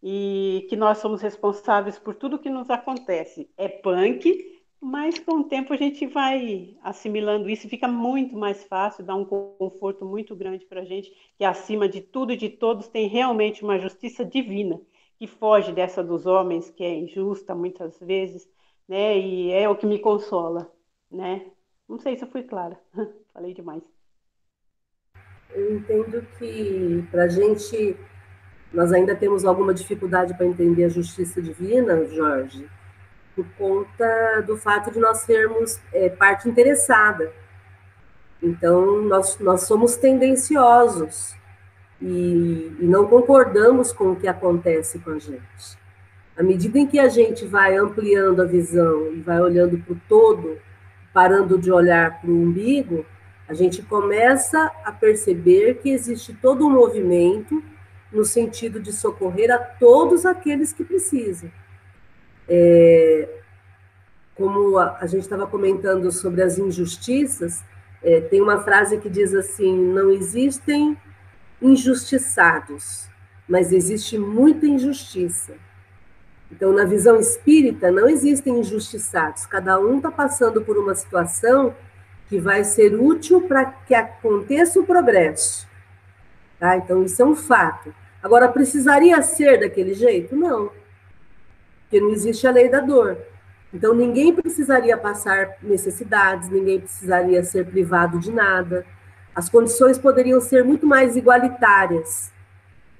[0.03, 3.51] e que nós somos responsáveis por tudo que nos acontece.
[3.57, 9.05] É punk, mas com o tempo a gente vai assimilando isso fica muito mais fácil,
[9.05, 12.89] dá um conforto muito grande para a gente, que acima de tudo e de todos
[12.89, 14.81] tem realmente uma justiça divina
[15.19, 18.49] que foge dessa dos homens, que é injusta muitas vezes,
[18.89, 19.19] né?
[19.19, 20.71] E é o que me consola,
[21.11, 21.47] né?
[21.89, 22.79] Não sei se eu fui clara,
[23.35, 23.83] falei demais.
[25.51, 27.97] Eu entendo que para a gente
[28.73, 32.69] nós ainda temos alguma dificuldade para entender a justiça divina, Jorge,
[33.35, 37.33] por conta do fato de nós sermos é, parte interessada.
[38.43, 41.38] Então, nós, nós somos tendenciosos
[42.01, 45.79] e, e não concordamos com o que acontece com a gente.
[46.37, 50.01] À medida em que a gente vai ampliando a visão e vai olhando para o
[50.09, 50.59] todo,
[51.13, 53.05] parando de olhar para o umbigo,
[53.49, 57.63] a gente começa a perceber que existe todo um movimento
[58.13, 61.51] no sentido de socorrer a todos aqueles que precisam.
[62.49, 63.29] É,
[64.35, 67.65] como a, a gente estava comentando sobre as injustiças,
[68.03, 70.97] é, tem uma frase que diz assim: não existem
[71.61, 73.09] injustiçados,
[73.49, 75.55] mas existe muita injustiça.
[76.51, 79.45] Então, na visão espírita, não existem injustiçados.
[79.47, 81.75] Cada um está passando por uma situação
[82.29, 85.69] que vai ser útil para que aconteça o progresso.
[86.59, 86.77] Tá?
[86.77, 87.95] Então, isso é um fato.
[88.23, 90.35] Agora, precisaria ser daquele jeito?
[90.35, 90.71] Não.
[91.83, 93.19] Porque não existe a lei da dor.
[93.73, 98.87] Então, ninguém precisaria passar necessidades, ninguém precisaria ser privado de nada
[99.39, 102.33] as condições poderiam ser muito mais igualitárias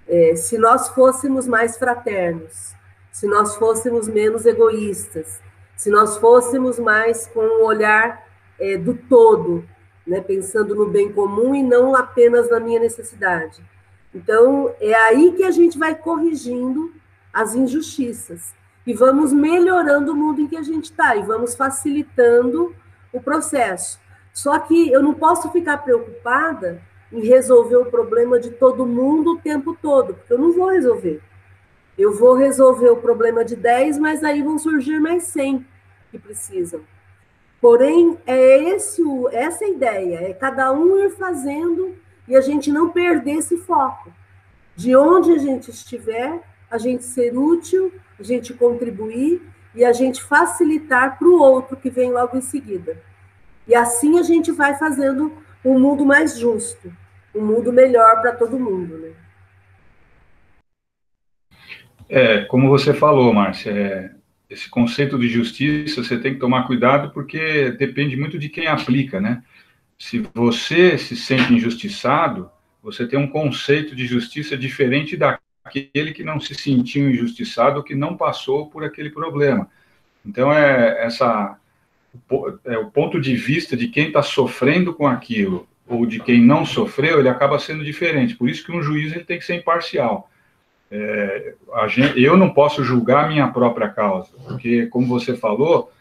[0.07, 2.77] é, se nós fôssemos mais fraternos,
[3.11, 5.41] se nós fôssemos menos egoístas,
[5.77, 8.25] se nós fôssemos mais com o um olhar
[8.57, 9.69] é, do todo,
[10.07, 13.61] né, pensando no bem comum e não apenas na minha necessidade.
[14.15, 16.95] Então, é aí que a gente vai corrigindo
[17.33, 18.55] as injustiças
[18.87, 22.73] e vamos melhorando o mundo em que a gente está e vamos facilitando
[23.13, 23.99] o processo.
[24.33, 26.81] Só que eu não posso ficar preocupada
[27.13, 31.21] em resolver o problema de todo mundo o tempo todo, porque eu não vou resolver.
[31.97, 35.67] Eu vou resolver o problema de 10, mas aí vão surgir mais 100
[36.11, 36.81] que precisam.
[37.61, 41.97] Porém, é esse o, essa a ideia, é cada um ir fazendo
[42.29, 44.13] e a gente não perder esse foco.
[44.77, 49.43] De onde a gente estiver, a gente ser útil, a gente contribuir
[49.75, 53.03] e a gente facilitar para o outro que vem logo em seguida.
[53.69, 55.31] E assim a gente vai fazendo
[55.63, 56.91] um mundo mais justo,
[57.35, 59.13] um mundo melhor para todo mundo, né?
[62.09, 64.11] É, como você falou, Márcia, é,
[64.49, 69.21] esse conceito de justiça você tem que tomar cuidado porque depende muito de quem aplica,
[69.21, 69.45] né?
[69.99, 72.51] Se você se sente injustiçado,
[72.83, 78.17] você tem um conceito de justiça diferente daquele que não se sentiu injustiçado, que não
[78.17, 79.69] passou por aquele problema.
[80.25, 81.59] Então, é essa
[82.31, 87.19] o ponto de vista de quem está sofrendo com aquilo ou de quem não sofreu,
[87.19, 88.37] ele acaba sendo diferente.
[88.37, 90.31] Por isso que um juiz ele tem que ser imparcial.
[90.91, 91.55] É,
[91.89, 95.93] gente, eu não posso julgar a minha própria causa, porque, como você falou,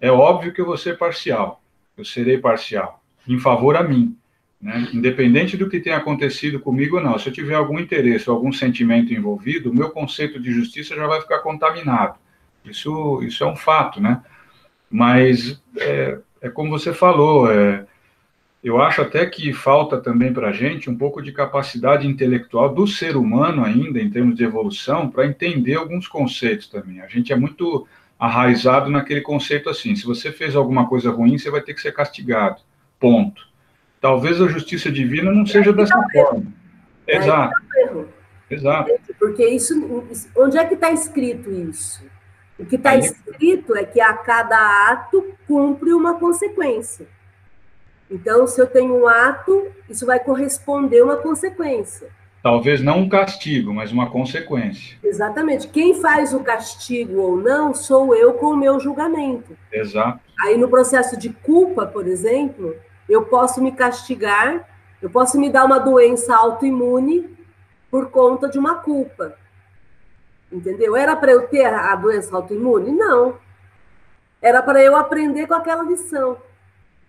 [0.00, 1.62] é óbvio que eu vou ser parcial.
[1.96, 4.16] Eu serei parcial, em favor a mim.
[4.60, 4.88] Né?
[4.94, 8.52] Independente do que tenha acontecido comigo ou não, se eu tiver algum interesse ou algum
[8.52, 12.18] sentimento envolvido, o meu conceito de justiça já vai ficar contaminado.
[12.64, 14.22] Isso, isso é um fato, né?
[14.94, 17.84] Mas é, é como você falou, é,
[18.62, 22.86] eu acho até que falta também para a gente um pouco de capacidade intelectual do
[22.86, 27.00] ser humano ainda, em termos de evolução, para entender alguns conceitos também.
[27.00, 31.50] A gente é muito arraizado naquele conceito assim, se você fez alguma coisa ruim, você
[31.50, 32.62] vai ter que ser castigado,
[33.00, 33.48] ponto.
[34.00, 36.46] Talvez a justiça divina não seja dessa forma.
[37.04, 37.52] Exato.
[38.48, 38.92] Exato.
[39.18, 39.74] Porque isso,
[40.36, 42.13] onde é que está escrito isso?
[42.58, 47.06] O que está escrito é que a cada ato cumpre uma consequência.
[48.10, 52.08] Então, se eu tenho um ato, isso vai corresponder a uma consequência.
[52.42, 54.98] Talvez não um castigo, mas uma consequência.
[55.02, 55.66] Exatamente.
[55.66, 59.56] Quem faz o castigo ou não sou eu com o meu julgamento.
[59.72, 60.20] Exato.
[60.40, 62.76] Aí, no processo de culpa, por exemplo,
[63.08, 64.68] eu posso me castigar,
[65.00, 67.34] eu posso me dar uma doença autoimune
[67.90, 69.36] por conta de uma culpa.
[70.54, 70.96] Entendeu?
[70.96, 72.92] Era para eu ter a doença autoimune?
[72.92, 73.36] Não.
[74.40, 76.38] Era para eu aprender com aquela lição.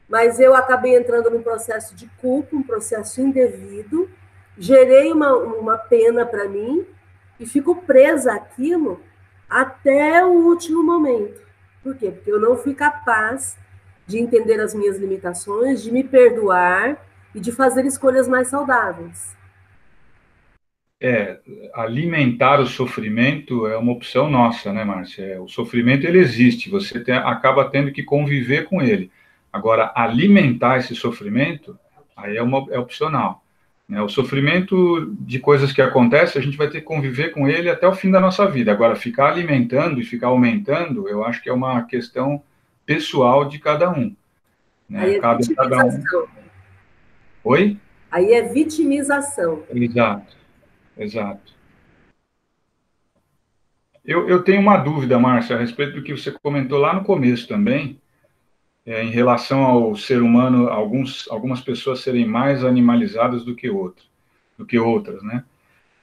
[0.10, 4.10] Mas eu acabei entrando num processo de culpa, um processo indevido,
[4.58, 6.86] gerei uma, uma pena para mim
[7.40, 9.00] e fico presa àquilo
[9.48, 11.40] até o último momento.
[11.84, 12.10] Por quê?
[12.10, 13.58] Porque eu não fui capaz
[14.08, 16.98] de entender as minhas limitações, de me perdoar
[17.34, 19.36] e de fazer escolhas mais saudáveis.
[21.08, 21.38] É,
[21.76, 25.24] alimentar o sofrimento é uma opção nossa, né, Márcia?
[25.24, 29.12] É, o sofrimento ele existe, você tem, acaba tendo que conviver com ele.
[29.54, 31.78] Agora, alimentar esse sofrimento,
[32.18, 33.44] aí é, uma, é opcional.
[33.88, 34.02] Né?
[34.02, 37.88] O sofrimento de coisas que acontecem, a gente vai ter que conviver com ele até
[37.88, 38.72] o fim da nossa vida.
[38.72, 42.42] Agora, ficar alimentando e ficar aumentando, eu acho que é uma questão
[42.84, 44.16] pessoal de cada um.
[44.90, 45.02] Né?
[45.02, 46.04] Aí é cada um.
[47.44, 47.78] Oi?
[48.10, 49.62] Aí é vitimização.
[49.70, 50.36] Exato,
[50.98, 51.54] exato.
[54.04, 57.48] Eu, eu tenho uma dúvida, Márcia, a respeito do que você comentou lá no começo
[57.48, 58.00] também,
[58.86, 64.08] é, em relação ao ser humano, alguns, algumas pessoas serem mais animalizadas do que outras,
[64.58, 65.44] do que outras, né?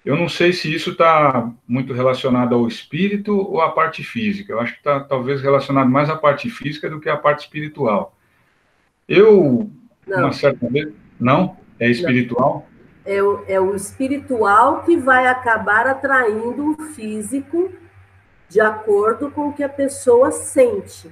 [0.04, 4.52] Eu não sei se isso está muito relacionado ao espírito ou à parte física.
[4.52, 8.16] Eu acho que está talvez relacionado mais à parte física do que à parte espiritual.
[9.08, 9.70] Eu,
[10.04, 10.18] não.
[10.18, 11.56] uma certa vez, não?
[11.78, 12.68] É espiritual?
[13.04, 17.72] É o, é o espiritual que vai acabar atraindo o físico
[18.48, 21.10] de acordo com o que a pessoa sente.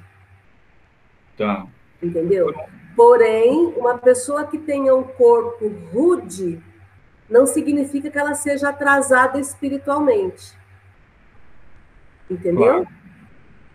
[1.36, 1.66] Tá.
[2.02, 2.54] Entendeu?
[2.94, 6.62] Porém, uma pessoa que tenha um corpo rude
[7.28, 10.52] não significa que ela seja atrasada espiritualmente.
[12.28, 12.84] Entendeu?
[12.84, 12.88] Claro.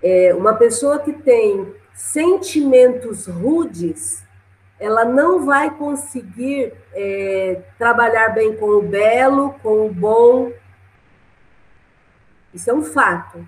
[0.03, 4.24] É, uma pessoa que tem sentimentos rudes,
[4.79, 10.51] ela não vai conseguir é, trabalhar bem com o belo, com o bom.
[12.53, 13.45] Isso é um fato.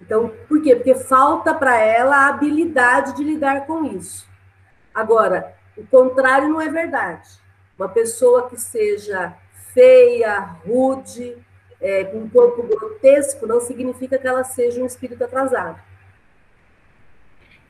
[0.00, 0.76] Então, por quê?
[0.76, 4.28] Porque falta para ela a habilidade de lidar com isso.
[4.94, 7.28] Agora, o contrário não é verdade.
[7.78, 9.34] Uma pessoa que seja
[9.72, 11.36] feia, rude,
[11.80, 15.80] é, com um corpo grotesco, não significa que ela seja um espírito atrasado.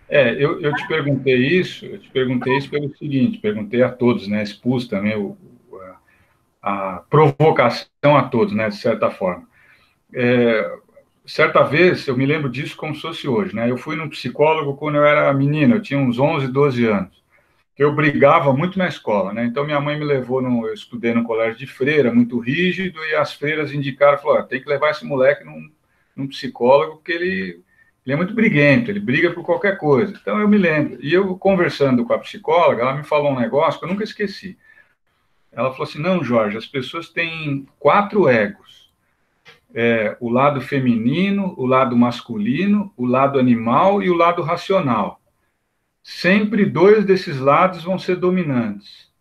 [0.08, 4.26] É, eu, eu te perguntei isso, eu te perguntei isso pelo seguinte, perguntei a todos,
[4.26, 5.36] né, expus também o,
[6.62, 9.46] a, a provocação a todos, né, de certa forma.
[10.14, 10.78] É,
[11.26, 14.76] certa vez, eu me lembro disso como se fosse hoje, né, eu fui num psicólogo
[14.76, 17.18] quando eu era menina, eu tinha uns 11, 12 anos
[17.78, 19.44] eu brigava muito na escola, né?
[19.44, 23.14] Então minha mãe me levou, no, eu estudei no colégio de freira, muito rígido, e
[23.14, 25.70] as freiras indicaram, falaram, tem que levar esse moleque num,
[26.16, 27.62] num psicólogo, porque ele,
[28.08, 30.16] ele é muito briguento, ele briga por qualquer coisa.
[30.18, 30.98] Então eu me lembro.
[31.04, 34.56] E eu conversando com a psicóloga, ela me falou um negócio que eu nunca esqueci.
[35.52, 38.90] Ela falou assim, não, Jorge, as pessoas têm quatro egos.
[39.74, 45.20] É, o lado feminino, o lado masculino, o lado animal e o lado racional
[46.02, 49.12] sempre dois desses lados vão ser dominantes.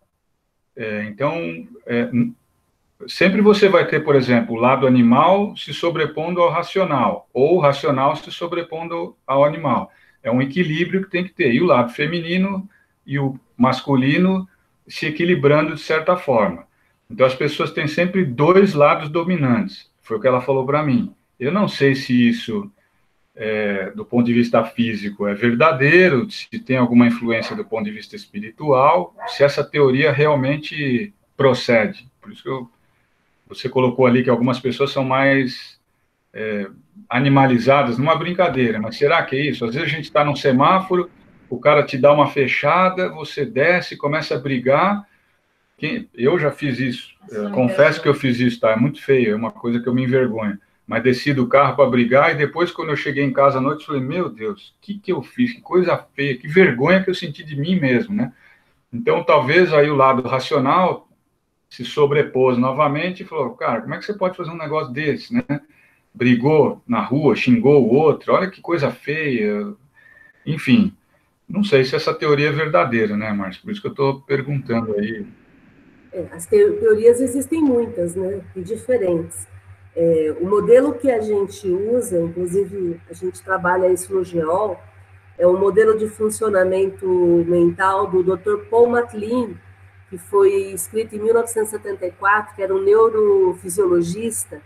[0.73, 2.09] É, então, é,
[3.07, 7.59] sempre você vai ter, por exemplo, o lado animal se sobrepondo ao racional, ou o
[7.59, 9.91] racional se sobrepondo ao animal.
[10.23, 11.53] É um equilíbrio que tem que ter.
[11.53, 12.67] E o lado feminino
[13.05, 14.47] e o masculino
[14.87, 16.65] se equilibrando de certa forma.
[17.09, 19.89] Então, as pessoas têm sempre dois lados dominantes.
[20.01, 21.13] Foi o que ela falou para mim.
[21.39, 22.69] Eu não sei se isso
[23.37, 27.91] é, do ponto de vista físico é verdadeiro, se tem alguma influência do ponto de
[27.91, 32.09] vista espiritual, se essa teoria realmente procede.
[32.19, 32.69] Por isso que eu,
[33.47, 35.79] você colocou ali que algumas pessoas são mais
[36.33, 36.67] é,
[37.09, 39.65] animalizadas, numa brincadeira, mas será que é isso?
[39.65, 41.09] Às vezes a gente está num semáforo,
[41.49, 45.07] o cara te dá uma fechada, você desce, começa a brigar,
[46.13, 48.71] eu já fiz isso, eu confesso que eu fiz isso, tá?
[48.71, 50.59] É muito feio, é uma coisa que eu me envergonho.
[50.87, 53.85] Mas desci do carro para brigar e depois, quando eu cheguei em casa à noite,
[53.85, 55.51] falei: Meu Deus, o que, que eu fiz?
[55.51, 58.31] Que coisa feia, que vergonha que eu senti de mim mesmo, né?
[58.91, 61.06] Então, talvez aí o lado racional
[61.69, 65.33] se sobrepôs novamente e falou: Cara, como é que você pode fazer um negócio desse,
[65.33, 65.43] né?
[66.13, 69.73] Brigou na rua, xingou o outro, olha que coisa feia.
[70.45, 70.95] Enfim,
[71.47, 73.61] não sei se essa teoria é verdadeira, né, Márcio?
[73.61, 75.25] Por isso que eu estou perguntando aí
[76.17, 79.47] é, as teorias existem muitas, né, e diferentes.
[79.95, 84.79] É, o modelo que a gente usa, inclusive a gente trabalha isso no GEOL,
[85.37, 87.07] é o modelo de funcionamento
[87.47, 88.65] mental do Dr.
[88.69, 89.51] Paul MacLean,
[90.09, 94.61] que foi escrito em 1974, que era um neurofisiologista,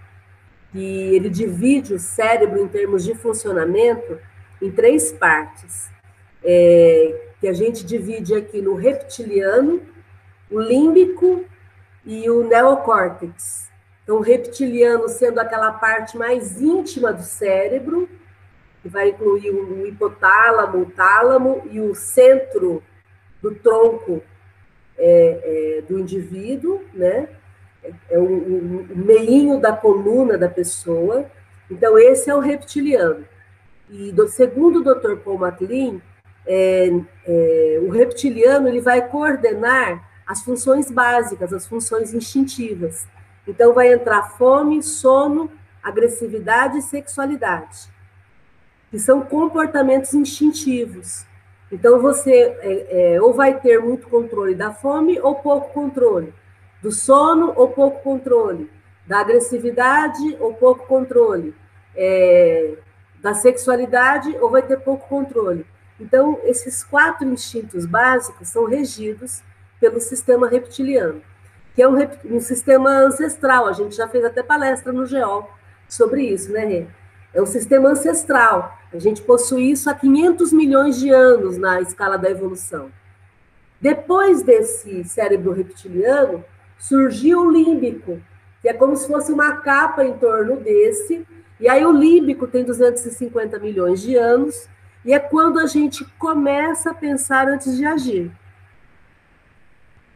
[0.73, 4.19] e ele divide o cérebro em termos de funcionamento
[4.61, 5.89] em três partes,
[6.43, 9.81] é, que a gente divide aqui no reptiliano,
[10.49, 11.43] o límbico
[12.05, 13.69] e o neocórtex.
[14.03, 18.07] Então, o reptiliano sendo aquela parte mais íntima do cérebro,
[18.81, 22.83] que vai incluir o hipotálamo, o tálamo e o centro
[23.41, 24.23] do tronco
[25.01, 27.27] é, é, do indivíduo, né?
[28.09, 31.25] É o, o, o meinho da coluna da pessoa.
[31.69, 33.25] Então, esse é o reptiliano.
[33.89, 35.15] E do, segundo o Dr.
[35.17, 35.99] Paul MacLean,
[36.45, 36.91] é,
[37.25, 43.07] é, o reptiliano ele vai coordenar as funções básicas, as funções instintivas.
[43.47, 47.89] Então, vai entrar fome, sono, agressividade e sexualidade,
[48.91, 51.25] que são comportamentos instintivos.
[51.71, 56.33] Então, você é, é, ou vai ter muito controle da fome ou pouco controle,
[56.81, 58.69] do sono ou pouco controle,
[59.07, 61.55] da agressividade ou pouco controle,
[61.95, 62.75] é,
[63.21, 65.65] da sexualidade ou vai ter pouco controle.
[65.99, 69.41] Então, esses quatro instintos básicos são regidos
[69.79, 71.21] pelo sistema reptiliano,
[71.75, 71.95] que é um,
[72.25, 73.67] um sistema ancestral.
[73.67, 75.49] A gente já fez até palestra no GEOL
[75.87, 76.87] sobre isso, né, Rê?
[77.33, 78.77] É um sistema ancestral.
[78.93, 82.91] A gente possui isso há 500 milhões de anos na escala da evolução.
[83.79, 86.43] Depois desse cérebro reptiliano,
[86.77, 88.21] surgiu o límbico,
[88.61, 91.25] que é como se fosse uma capa em torno desse,
[91.59, 94.67] e aí o límbico tem 250 milhões de anos,
[95.05, 98.31] e é quando a gente começa a pensar antes de agir.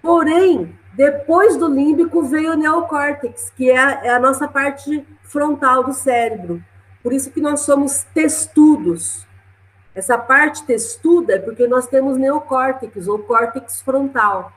[0.02, 5.84] Porém, depois do límbico veio o neocórtex, que é a, é a nossa parte frontal
[5.84, 6.64] do cérebro.
[7.06, 9.28] Por isso que nós somos testudos.
[9.94, 14.52] Essa parte testuda é porque nós temos neocórtex ou córtex frontal.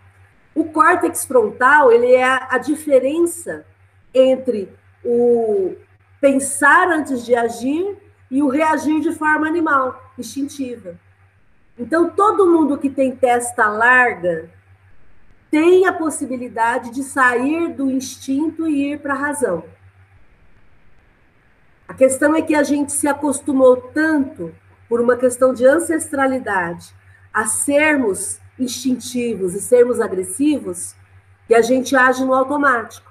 [0.54, 3.66] O córtex frontal, ele é a, diferença
[4.14, 4.72] entre
[5.04, 5.76] o
[6.22, 7.98] pensar antes de agir
[8.30, 10.98] e o reagir de forma animal, instintiva.
[11.78, 14.48] Então, todo mundo que tem testa larga,
[15.50, 19.64] tem a possibilidade de sair do instinto e ir para a razão.
[21.88, 24.54] A questão é que a gente se acostumou tanto,
[24.88, 26.94] por uma questão de ancestralidade,
[27.32, 30.94] a sermos instintivos e sermos agressivos,
[31.46, 33.10] que a gente age no automático.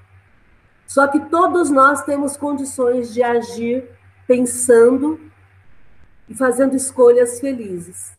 [0.85, 3.89] Só que todos nós temos condições de agir
[4.27, 5.19] pensando
[6.29, 8.15] e fazendo escolhas felizes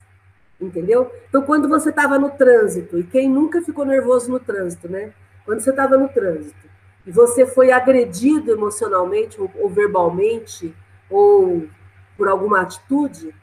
[0.61, 1.13] entendeu?
[1.29, 5.13] Então, quando você estava no trânsito, e quem nunca ficou nervoso no trânsito, né?
[5.45, 6.68] Quando você estava no trânsito
[7.07, 10.75] e você foi agredido emocionalmente ou, verbalmente
[11.11, 11.67] ou
[12.17, 13.35] por alguma atitude,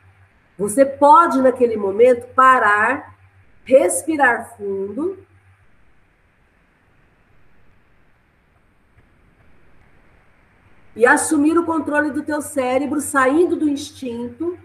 [0.58, 3.16] você pode, naquele momento, parar,
[3.64, 5.18] respirar fundo
[10.95, 14.58] e assumir o controle do teu cérebro, saindo do instinto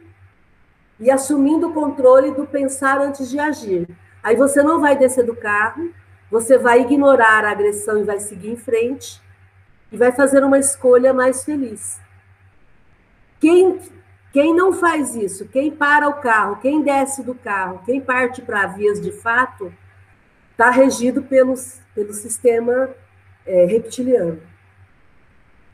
[0.98, 3.88] e assumindo o controle do pensar antes de agir.
[4.22, 5.92] Aí você não vai descer do carro,
[6.30, 9.20] você vai ignorar a agressão e vai seguir em frente
[9.90, 11.98] e vai fazer uma escolha mais feliz.
[13.40, 13.80] Quem,
[14.32, 18.66] quem não faz isso, quem para o carro, quem desce do carro, quem parte para
[18.66, 19.72] vias de fato,
[20.52, 22.90] está regido pelos, pelo sistema
[23.46, 24.40] é, reptiliano.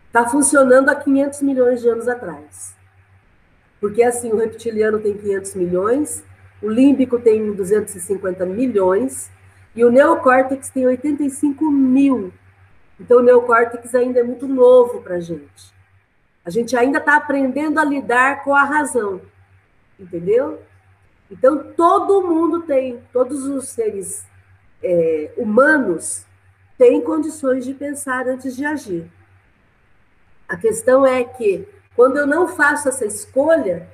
[0.07, 2.75] Está funcionando há 500 milhões de anos atrás.
[3.81, 6.25] Porque assim, o reptiliano tem 500 milhões,
[6.63, 9.31] o límbico tem 250 milhões
[9.77, 12.33] e o neocórtex tem 85 mil.
[12.99, 15.77] Então, o neocórtex ainda é muito novo para a gente.
[16.43, 19.21] A gente ainda está aprendendo a lidar com a razão,
[20.01, 20.63] entendeu?
[21.31, 24.25] Então, todo mundo tem, todos os seres
[24.83, 26.25] é, humanos
[26.79, 29.11] têm condições de pensar antes de agir.
[30.49, 33.89] A questão é que quando eu não faço essa escolha,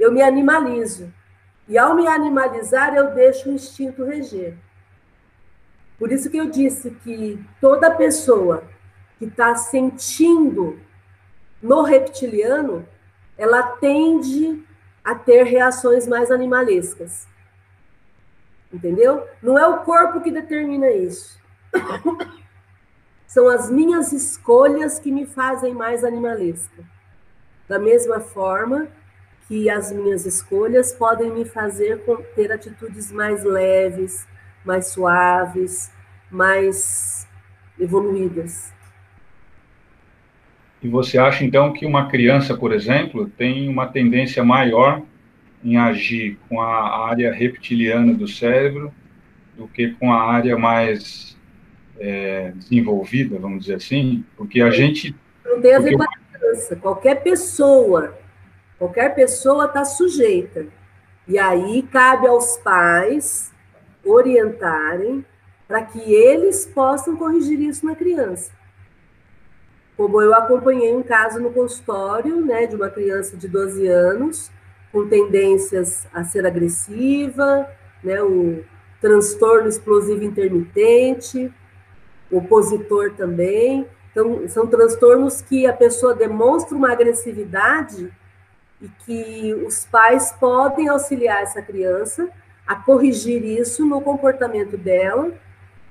[0.00, 1.12] eu me animalizo.
[1.68, 4.56] E ao me animalizar, eu deixo o instinto reger.
[5.98, 8.62] Por isso que eu disse que toda pessoa
[9.18, 10.78] que está sentindo
[11.60, 12.86] no reptiliano,
[13.36, 14.62] ela tende
[15.02, 17.26] a ter reações mais animalescas.
[18.72, 19.26] Entendeu?
[19.42, 21.38] Não é o corpo que determina isso.
[23.26, 26.84] São as minhas escolhas que me fazem mais animalesca.
[27.68, 28.88] Da mesma forma
[29.46, 32.02] que as minhas escolhas podem me fazer
[32.34, 34.26] ter atitudes mais leves,
[34.68, 35.90] mais suaves,
[36.30, 37.26] mais
[37.80, 38.70] evoluídas.
[40.82, 45.02] E você acha, então, que uma criança, por exemplo, tem uma tendência maior
[45.64, 48.92] em agir com a área reptiliana do cérebro
[49.56, 51.36] do que com a área mais
[51.98, 54.24] é, desenvolvida, vamos dizer assim?
[54.36, 55.16] Porque a gente.
[55.44, 56.76] Não tem a ver com a criança.
[56.76, 58.16] Qualquer pessoa,
[58.78, 60.66] qualquer pessoa está sujeita.
[61.26, 63.52] E aí cabe aos pais
[64.10, 65.24] orientarem
[65.66, 68.50] para que eles possam corrigir isso na criança.
[69.96, 74.50] Como eu acompanhei um caso no consultório, né, de uma criança de 12 anos,
[74.90, 77.68] com tendências a ser agressiva,
[78.02, 78.64] né, o
[79.00, 81.52] transtorno explosivo intermitente,
[82.30, 83.86] opositor também.
[84.10, 88.12] Então, são transtornos que a pessoa demonstra uma agressividade
[88.80, 92.28] e que os pais podem auxiliar essa criança
[92.68, 95.32] a corrigir isso no comportamento dela,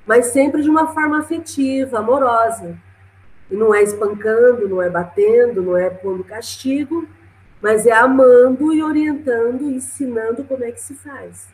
[0.06, 2.78] mas sempre de uma forma afetiva, amorosa.
[3.50, 7.08] E não é espancando, não é batendo, não é pondo castigo,
[7.60, 11.50] mas é amando e orientando e ensinando como é que se faz.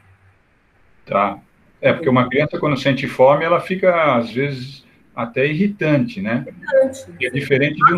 [1.05, 1.39] Tá.
[1.80, 6.45] É, porque uma criança, quando sente fome, ela fica, às vezes, até irritante, né?
[6.47, 7.26] Irritante.
[7.26, 7.97] É diferente de um,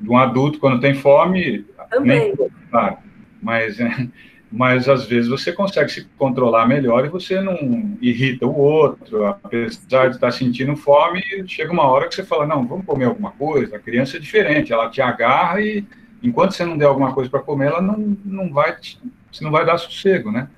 [0.00, 2.34] de um adulto, quando tem fome, Também.
[2.36, 2.98] nem claro.
[3.40, 4.08] Mas é,
[4.52, 10.08] mas às vezes você consegue se controlar melhor e você não irrita o outro, apesar
[10.08, 13.76] de estar sentindo fome, chega uma hora que você fala, não, vamos comer alguma coisa,
[13.76, 15.86] a criança é diferente, ela te agarra e
[16.22, 18.76] enquanto você não der alguma coisa para comer, ela não, não vai,
[19.32, 20.48] você não vai dar sossego, né?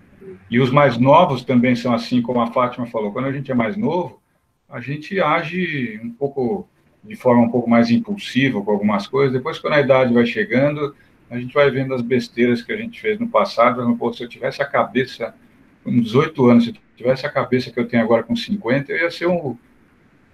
[0.50, 3.54] E os mais novos também são assim, como a Fátima falou, quando a gente é
[3.54, 4.20] mais novo,
[4.68, 6.68] a gente age um pouco,
[7.04, 10.96] de forma um pouco mais impulsiva com algumas coisas, depois quando a idade vai chegando,
[11.30, 14.28] a gente vai vendo as besteiras que a gente fez no passado, pô, se eu
[14.28, 15.34] tivesse a cabeça,
[15.82, 18.98] com 18 anos, se eu tivesse a cabeça que eu tenho agora com 50, eu
[18.98, 19.56] ia ser um,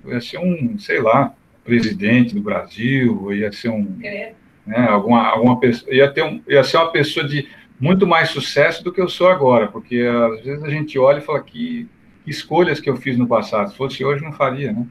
[0.04, 1.34] eu ia ser um, sei lá,
[1.64, 4.32] presidente do Brasil, ia ser um, é.
[4.66, 8.84] né, alguma, alguma pessoa, ia ter um, ia ser uma pessoa de muito mais sucesso
[8.84, 11.88] do que eu sou agora, porque às vezes a gente olha e fala que,
[12.24, 14.86] que escolhas que eu fiz no passado, se fosse hoje não faria, né?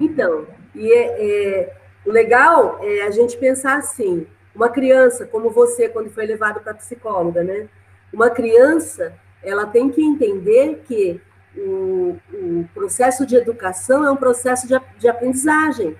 [0.00, 1.76] Então, e é, é,
[2.06, 4.26] o legal é a gente pensar assim,
[4.58, 7.68] uma criança, como você, quando foi levado para psicóloga, né?
[8.12, 11.20] Uma criança, ela tem que entender que
[11.56, 15.96] o, o processo de educação é um processo de, de aprendizagem.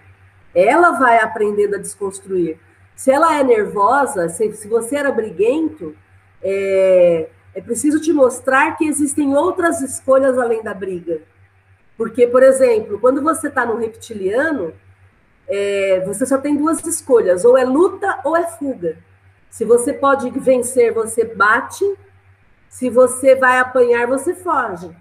[0.53, 2.59] Ela vai aprendendo a desconstruir.
[2.97, 5.95] Se ela é nervosa, se, se você era briguento,
[6.43, 11.21] é, é preciso te mostrar que existem outras escolhas além da briga.
[11.97, 14.73] Porque, por exemplo, quando você está no reptiliano,
[15.49, 18.99] é, você só tem duas escolhas, ou é luta ou é fuga.
[19.49, 21.85] Se você pode vencer, você bate.
[22.69, 24.95] Se você vai apanhar, você foge.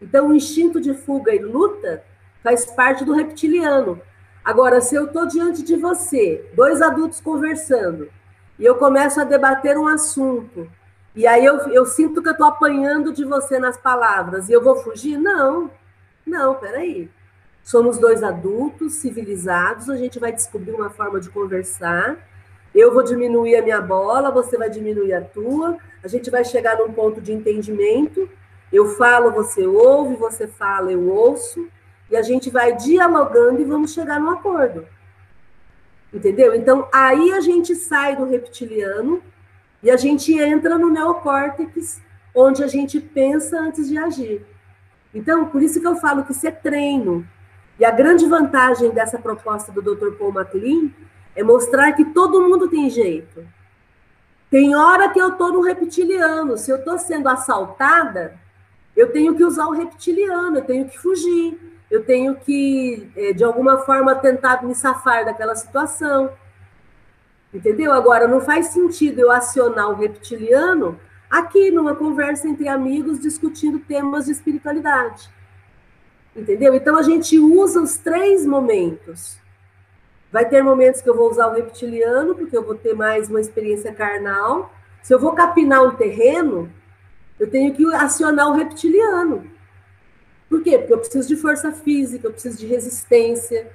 [0.00, 2.02] Então, o instinto de fuga e luta
[2.42, 4.00] faz parte do reptiliano.
[4.42, 8.10] Agora, se eu estou diante de você, dois adultos conversando,
[8.58, 10.66] e eu começo a debater um assunto,
[11.14, 14.64] e aí eu, eu sinto que eu estou apanhando de você nas palavras, e eu
[14.64, 15.18] vou fugir?
[15.18, 15.70] Não,
[16.26, 17.10] não, peraí.
[17.70, 22.18] Somos dois adultos civilizados, a gente vai descobrir uma forma de conversar.
[22.74, 25.78] Eu vou diminuir a minha bola, você vai diminuir a tua.
[26.02, 28.28] A gente vai chegar num ponto de entendimento.
[28.72, 31.68] Eu falo, você ouve, você fala, eu ouço.
[32.10, 34.84] E a gente vai dialogando e vamos chegar num acordo.
[36.12, 36.52] Entendeu?
[36.56, 39.22] Então, aí a gente sai do reptiliano
[39.80, 42.02] e a gente entra no neocórtex,
[42.34, 44.44] onde a gente pensa antes de agir.
[45.14, 47.24] Então, por isso que eu falo que isso é treino.
[47.80, 50.10] E a grande vantagem dessa proposta do Dr.
[50.18, 50.90] Paul MacLean
[51.34, 53.42] é mostrar que todo mundo tem jeito.
[54.50, 56.58] Tem hora que eu estou no reptiliano.
[56.58, 58.38] Se eu estou sendo assaltada,
[58.94, 61.58] eu tenho que usar o reptiliano, eu tenho que fugir,
[61.90, 66.30] eu tenho que, é, de alguma forma, tentar me safar daquela situação.
[67.54, 67.94] Entendeu?
[67.94, 71.00] Agora, não faz sentido eu acionar o reptiliano
[71.30, 75.30] aqui numa conversa entre amigos discutindo temas de espiritualidade.
[76.34, 76.74] Entendeu?
[76.74, 79.38] Então a gente usa os três momentos.
[80.32, 83.40] Vai ter momentos que eu vou usar o reptiliano, porque eu vou ter mais uma
[83.40, 84.72] experiência carnal.
[85.02, 86.70] Se eu vou capinar um terreno,
[87.38, 89.44] eu tenho que acionar o reptiliano.
[90.48, 90.78] Por quê?
[90.78, 93.70] Porque eu preciso de força física, eu preciso de resistência,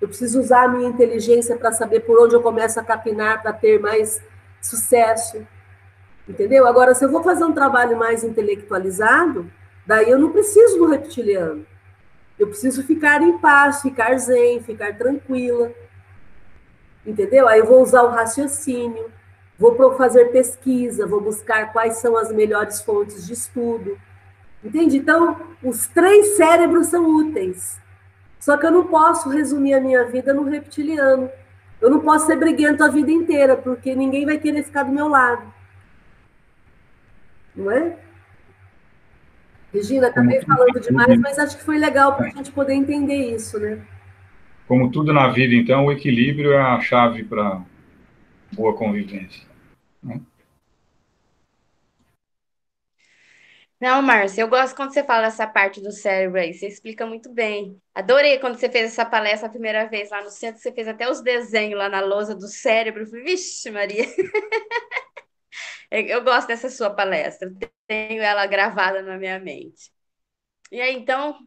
[0.00, 3.52] eu preciso usar a minha inteligência para saber por onde eu começo a capinar para
[3.52, 4.20] ter mais
[4.60, 5.46] sucesso.
[6.28, 6.66] Entendeu?
[6.66, 9.50] Agora, se eu vou fazer um trabalho mais intelectualizado,
[9.86, 11.66] daí eu não preciso do reptiliano.
[12.40, 15.70] Eu preciso ficar em paz, ficar zen, ficar tranquila.
[17.04, 17.46] Entendeu?
[17.46, 19.12] Aí eu vou usar o raciocínio,
[19.58, 24.00] vou fazer pesquisa, vou buscar quais são as melhores fontes de estudo.
[24.64, 24.96] Entende?
[24.96, 27.78] Então, os três cérebros são úteis.
[28.38, 31.30] Só que eu não posso resumir a minha vida no reptiliano.
[31.78, 35.08] Eu não posso ser briguento a vida inteira, porque ninguém vai querer ficar do meu
[35.08, 35.42] lado.
[37.54, 37.98] Não é?
[39.72, 43.58] Regina, acabei falando demais, mas acho que foi legal para a gente poder entender isso,
[43.58, 43.80] né?
[44.66, 47.62] Como tudo na vida, então, o equilíbrio é a chave para
[48.52, 49.46] boa convivência.
[50.02, 50.20] Né?
[53.80, 57.32] Não, Márcia, eu gosto quando você fala essa parte do cérebro aí, você explica muito
[57.32, 57.80] bem.
[57.94, 61.08] Adorei quando você fez essa palestra a primeira vez lá no centro, você fez até
[61.10, 63.06] os desenhos lá na lousa do cérebro.
[63.06, 64.04] falei, vixe, Maria.
[65.90, 67.52] Eu gosto dessa sua palestra,
[67.86, 69.92] tenho ela gravada na minha mente.
[70.70, 71.38] E aí, então,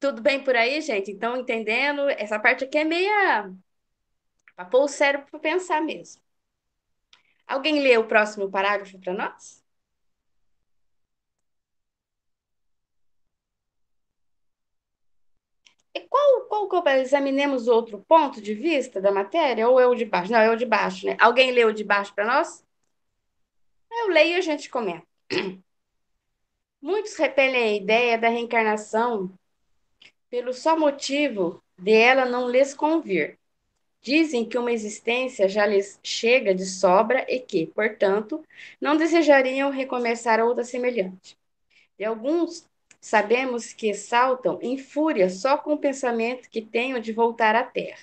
[0.00, 1.10] tudo bem por aí, gente?
[1.10, 3.52] Então, entendendo, essa parte aqui é meia
[4.56, 6.22] para pôr o cérebro para pensar mesmo.
[7.46, 9.62] Alguém lê o próximo parágrafo para nós?
[15.94, 19.68] E qual, qual, examinemos outro ponto de vista da matéria?
[19.68, 20.32] Ou é o de baixo?
[20.32, 21.16] Não, é o de baixo, né?
[21.20, 22.63] Alguém leu o de baixo para nós?
[23.96, 25.06] Eu leio e a gente comenta.
[26.80, 29.32] Muitos repelem a ideia da reencarnação
[30.28, 33.38] pelo só motivo de ela não lhes convir.
[34.02, 38.44] Dizem que uma existência já lhes chega de sobra e que, portanto,
[38.80, 41.38] não desejariam recomeçar outra semelhante.
[41.96, 42.68] De alguns
[43.04, 47.98] Sabemos que saltam em fúria só com o pensamento que tenham de voltar à terra.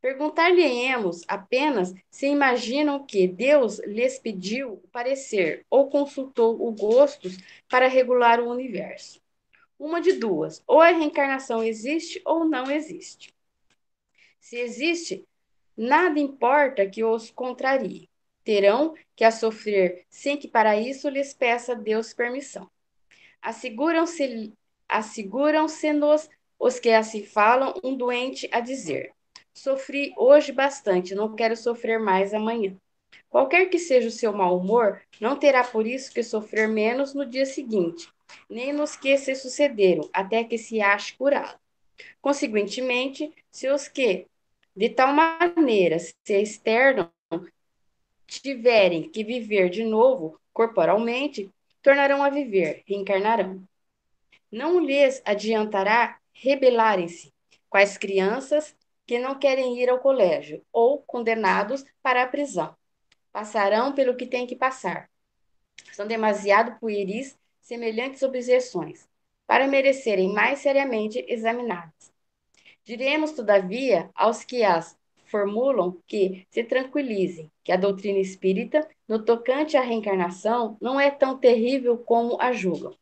[0.00, 7.36] Perguntar-lhe-emos apenas se imaginam que Deus lhes pediu o parecer ou consultou o gostos
[7.68, 9.20] para regular o universo.
[9.76, 13.34] Uma de duas: ou a reencarnação existe ou não existe.
[14.38, 15.26] Se existe,
[15.76, 18.08] nada importa que os contrarie.
[18.44, 22.70] Terão que a sofrer sem que para isso lhes peça Deus permissão.
[23.42, 24.54] Asseguram-se
[24.88, 29.12] asseguram-se-nos os que assim falam, um doente a dizer:
[29.58, 32.76] Sofri hoje bastante, não quero sofrer mais amanhã.
[33.28, 37.26] Qualquer que seja o seu mau humor, não terá por isso que sofrer menos no
[37.26, 38.08] dia seguinte,
[38.48, 41.58] nem nos que se sucederam, até que se ache curado.
[42.20, 44.26] Consequentemente, se os que,
[44.76, 47.10] de tal maneira, se externam,
[48.28, 51.50] tiverem que viver de novo corporalmente,
[51.82, 53.60] tornarão a viver, reencarnarão.
[54.52, 57.32] Não lhes adiantará rebelarem-se,
[57.68, 58.77] quais crianças
[59.08, 62.76] que não querem ir ao colégio, ou condenados para a prisão.
[63.32, 65.10] Passarão pelo que têm que passar.
[65.92, 69.08] São demasiado pueris semelhantes objeções,
[69.46, 72.12] para merecerem mais seriamente examinadas.
[72.84, 74.94] Diremos, todavia, aos que as
[75.24, 81.38] formulam que se tranquilizem, que a doutrina espírita, no tocante à reencarnação, não é tão
[81.38, 82.94] terrível como a julgam.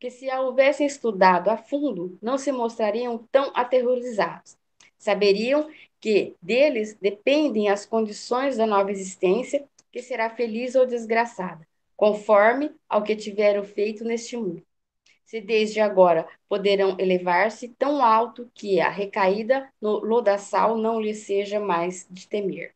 [0.00, 4.56] Que se a houvessem estudado a fundo, não se mostrariam tão aterrorizados.
[5.02, 5.68] Saberiam
[6.00, 13.02] que deles dependem as condições da nova existência, que será feliz ou desgraçada, conforme ao
[13.02, 14.62] que tiveram feito neste mundo
[15.24, 21.58] se desde agora poderão elevar-se tão alto que a recaída no lodaçal não lhe seja
[21.58, 22.74] mais de temer.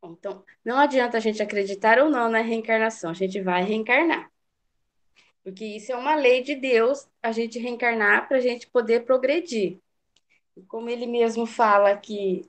[0.00, 4.30] Então, não adianta a gente acreditar ou não na reencarnação, a gente vai reencarnar.
[5.42, 9.80] Porque isso é uma lei de Deus, a gente reencarnar para a gente poder progredir.
[10.68, 12.48] Como ele mesmo fala que,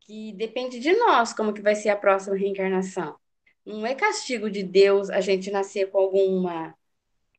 [0.00, 3.16] que depende de nós como que vai ser a próxima reencarnação.
[3.64, 6.74] Não é castigo de Deus a gente nascer com alguma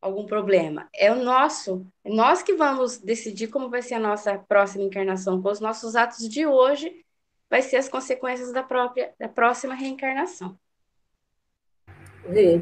[0.01, 0.89] algum problema.
[0.95, 5.39] É o nosso, é nós que vamos decidir como vai ser a nossa próxima encarnação,
[5.39, 7.05] com os nossos atos de hoje
[7.47, 10.57] vai ser as consequências da própria da próxima reencarnação.
[12.25, 12.61] Rê,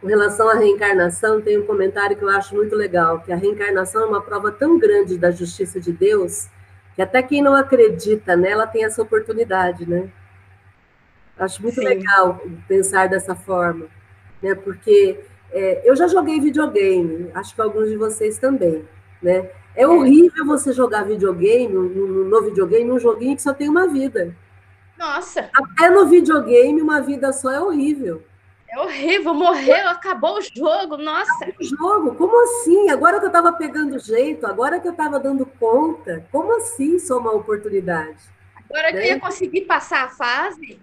[0.00, 4.02] com relação à reencarnação, tem um comentário que eu acho muito legal, que a reencarnação
[4.02, 6.48] é uma prova tão grande da justiça de Deus,
[6.96, 10.10] que até quem não acredita nela tem essa oportunidade, né?
[11.38, 11.84] Acho muito Sim.
[11.84, 13.86] legal pensar dessa forma,
[14.42, 14.54] né?
[14.54, 15.20] Porque
[15.52, 18.82] é, eu já joguei videogame, acho que alguns de vocês também,
[19.22, 19.50] né?
[19.76, 19.86] É, é.
[19.86, 24.34] horrível você jogar videogame, no, no videogame, um joguinho que só tem uma vida.
[24.98, 25.50] Nossa!
[25.54, 28.22] Até no videogame, uma vida só é horrível.
[28.76, 31.32] É horrível, morreu, acabou o jogo, nossa.
[31.32, 32.90] Acabou o jogo, como assim?
[32.90, 37.16] Agora que eu estava pegando jeito, agora que eu estava dando conta, como assim só
[37.16, 38.18] uma oportunidade?
[38.54, 38.92] Agora né?
[38.92, 39.20] que eu ia né?
[39.20, 40.78] conseguir passar a fase.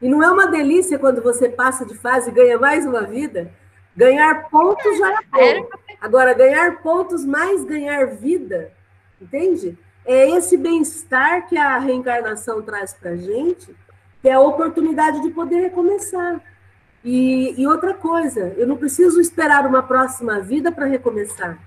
[0.00, 3.52] E não é uma delícia quando você passa de fase e ganha mais uma vida?
[3.94, 5.68] Ganhar pontos já é bom.
[6.00, 8.72] Agora, ganhar pontos mais ganhar vida,
[9.20, 9.76] entende?
[10.06, 13.76] É esse bem-estar que a reencarnação traz para a gente,
[14.22, 16.40] que é a oportunidade de poder recomeçar.
[17.04, 21.58] E, e, outra coisa, eu não preciso esperar uma próxima vida para recomeçar.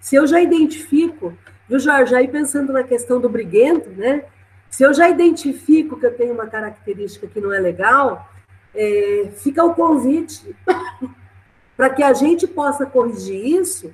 [0.00, 1.36] Se eu já identifico,
[1.68, 4.24] viu, Jorge, aí pensando na questão do briguento, né?
[4.68, 8.28] Se eu já identifico que eu tenho uma característica que não é legal,
[8.74, 10.54] é, fica o convite
[11.76, 13.92] para que a gente possa corrigir isso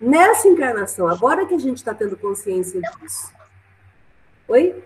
[0.00, 3.32] nessa encarnação, agora que a gente está tendo consciência disso.
[4.48, 4.82] Oi?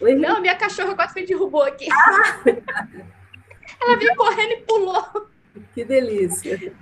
[0.00, 0.14] Oi?
[0.14, 1.88] Não, minha cachorra quase me derrubou aqui.
[1.92, 3.08] Ah!
[3.80, 5.28] Ela veio correndo e pulou.
[5.74, 6.72] Que delícia.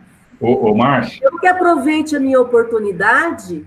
[0.40, 1.20] Ô, ô Márcio.
[1.22, 3.66] Eu que aproveite a minha oportunidade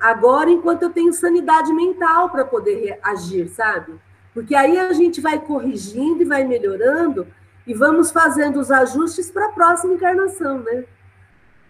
[0.00, 3.94] agora, enquanto eu tenho sanidade mental para poder agir, sabe?
[4.32, 7.26] Porque aí a gente vai corrigindo e vai melhorando
[7.66, 10.84] e vamos fazendo os ajustes para a próxima encarnação, né?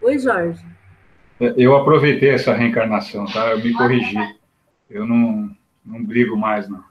[0.01, 0.65] Oi, Jorge.
[1.39, 3.51] É, eu aproveitei essa reencarnação, tá?
[3.51, 4.17] Eu me corrigi.
[4.89, 6.83] Eu não, não brigo mais, não.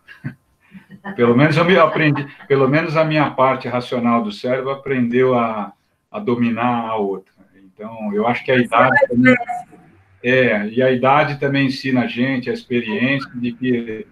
[1.13, 5.73] Pelo menos eu me aprendi, pelo menos a minha parte racional do cérebro aprendeu a,
[6.11, 7.33] a dominar a outra.
[7.57, 9.35] Então, eu acho que a idade também,
[10.23, 14.07] é, e a idade também ensina a gente, a experiência de que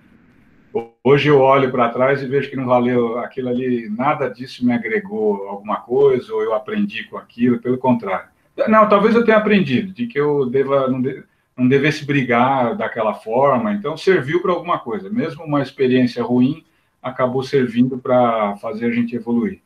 [1.03, 4.72] hoje eu olho para trás e vejo que não valeu aquilo ali, nada disso me
[4.72, 8.28] agregou alguma coisa, ou eu aprendi com aquilo, pelo contrário.
[8.68, 11.24] Não, talvez eu tenha aprendido, de que eu deva, não, de,
[11.57, 16.64] não devesse brigar daquela forma, então serviu para alguma coisa, mesmo uma experiência ruim,
[17.03, 19.61] acabou servindo para fazer a gente evoluir.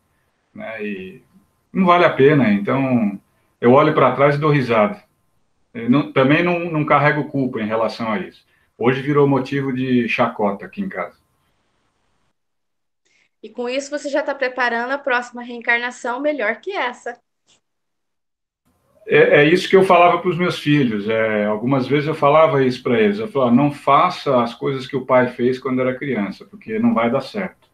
[0.54, 0.84] Né?
[0.84, 1.22] E
[1.72, 3.20] não vale a pena, então
[3.60, 5.04] eu olho para trás e dou risada.
[5.74, 8.46] Não, também não, não carrego culpa em relação a isso.
[8.78, 11.18] Hoje virou motivo de chacota aqui em casa.
[13.42, 17.20] E com isso você já está preparando a próxima reencarnação melhor que essa.
[19.06, 21.08] É, é isso que eu falava para os meus filhos.
[21.08, 23.18] É, algumas vezes eu falava isso para eles.
[23.18, 26.92] Eu falava, não faça as coisas que o pai fez quando era criança, porque não
[26.92, 27.66] vai dar certo.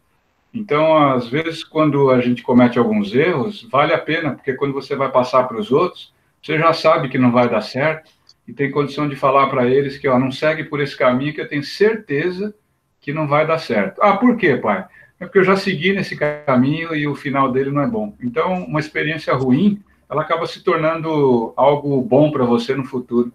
[0.55, 4.95] Então, às vezes, quando a gente comete alguns erros, vale a pena, porque quando você
[4.95, 6.12] vai passar para os outros,
[6.43, 8.11] você já sabe que não vai dar certo
[8.47, 11.41] e tem condição de falar para eles que ó, não segue por esse caminho que
[11.41, 12.55] eu tenho certeza
[13.01, 14.03] que não vai dar certo.
[14.03, 14.85] Ah, por quê, pai?
[15.18, 18.14] É porque eu já segui nesse caminho e o final dele não é bom.
[18.20, 19.80] Então, uma experiência ruim
[20.12, 23.32] ela acaba se tornando algo bom para você no futuro.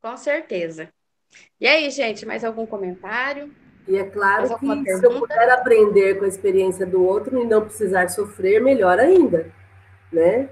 [0.00, 0.88] Com certeza.
[1.60, 3.52] E aí, gente, mais algum comentário?
[3.86, 4.96] E é claro que pergunta?
[4.96, 9.52] se eu puder aprender com a experiência do outro e não precisar sofrer, melhor ainda,
[10.10, 10.48] né?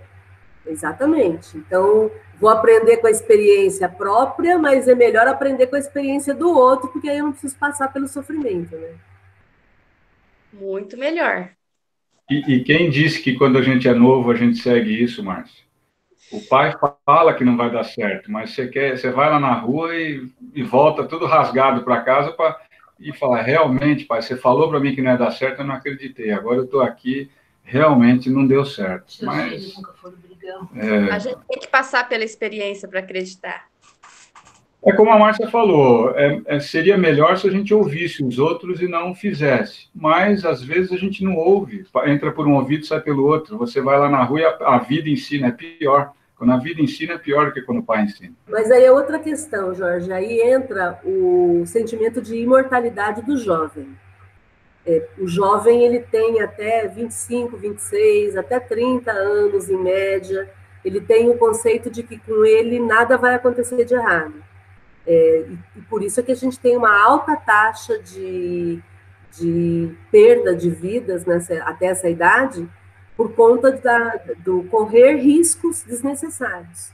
[0.67, 1.57] Exatamente.
[1.57, 6.51] Então, vou aprender com a experiência própria, mas é melhor aprender com a experiência do
[6.51, 8.95] outro, porque aí eu não preciso passar pelo sofrimento, né?
[10.53, 11.56] Muito melhor.
[12.29, 15.65] E, e, quem disse que quando a gente é novo a gente segue isso, Márcio?
[16.33, 16.75] O pai
[17.05, 20.29] fala que não vai dar certo, mas você quer, você vai lá na rua e,
[20.53, 22.61] e volta tudo rasgado para casa para
[22.99, 25.75] e fala realmente, pai, você falou para mim que não ia dar certo, eu não
[25.75, 26.33] acreditei.
[26.33, 27.31] Agora eu estou aqui,
[27.63, 29.13] realmente não deu certo.
[29.23, 30.17] Mas nunca foram
[30.75, 33.67] é, a gente tem que passar pela experiência para acreditar.
[34.85, 38.81] É como a Márcia falou, é, é, seria melhor se a gente ouvisse os outros
[38.81, 39.89] e não fizesse.
[39.93, 41.85] Mas, às vezes, a gente não ouve.
[42.07, 43.59] Entra por um ouvido e sai pelo outro.
[43.59, 46.13] Você vai lá na rua e a, a vida ensina, é pior.
[46.37, 48.33] Quando a vida ensina, é pior do que quando o pai ensina.
[48.49, 50.13] Mas aí é outra questão, Jorge.
[50.13, 53.89] Aí entra o sentimento de imortalidade do jovem.
[54.87, 60.49] É, o jovem, ele tem até 25, 26, até 30 anos, em média.
[60.85, 64.47] Ele tem o conceito de que com ele nada vai acontecer de errado
[65.07, 65.47] é,
[65.77, 68.83] e, por isso é que a gente tem uma alta taxa de,
[69.39, 72.69] de perda de vidas nessa, até essa idade,
[73.17, 76.91] por conta da, do correr riscos desnecessários.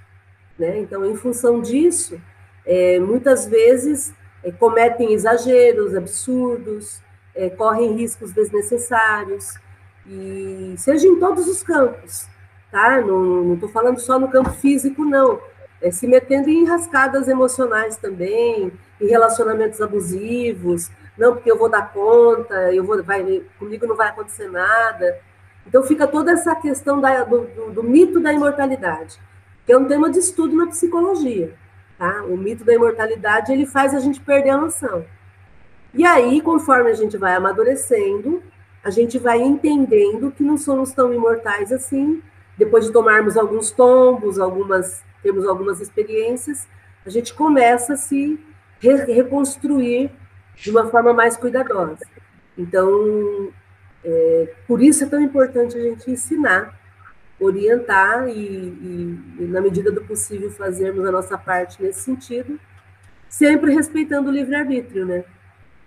[0.59, 0.81] Né?
[0.81, 2.21] Então, em função disso,
[2.67, 4.13] é, muitas vezes
[4.45, 7.01] é, cometem exageros, absurdos,
[7.35, 9.55] é, correm riscos desnecessários,
[10.07, 12.27] e seja em todos os campos,
[12.73, 13.01] tá?
[13.01, 15.41] Não estou falando só no campo físico, não
[15.83, 21.93] é, se metendo em rascadas emocionais também, em relacionamentos abusivos, não, porque eu vou dar
[21.93, 25.19] conta, eu vou, vai, comigo não vai acontecer nada.
[25.67, 29.21] Então fica toda essa questão da, do, do, do, mito da imortalidade,
[29.67, 31.55] que é um tema de estudo na psicologia.
[31.99, 32.23] Tá?
[32.25, 35.05] O mito da imortalidade ele faz a gente perder a noção.
[35.95, 38.43] E aí, conforme a gente vai amadurecendo,
[38.83, 42.23] a gente vai entendendo que não somos tão imortais assim.
[42.57, 46.67] Depois de tomarmos alguns tombos, algumas temos algumas experiências,
[47.05, 48.39] a gente começa a se
[48.81, 50.11] re reconstruir
[50.57, 52.05] de uma forma mais cuidadosa.
[52.57, 53.53] Então,
[54.05, 56.79] é, por isso é tão importante a gente ensinar,
[57.41, 62.59] orientar e, e, e, na medida do possível, fazermos a nossa parte nesse sentido,
[63.29, 65.25] sempre respeitando o livre-arbítrio, né?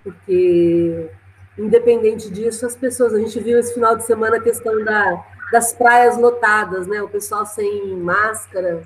[0.03, 1.09] Porque,
[1.57, 3.13] independente disso, as pessoas.
[3.13, 7.01] A gente viu esse final de semana a questão da, das praias lotadas, né?
[7.01, 8.81] O pessoal sem máscara.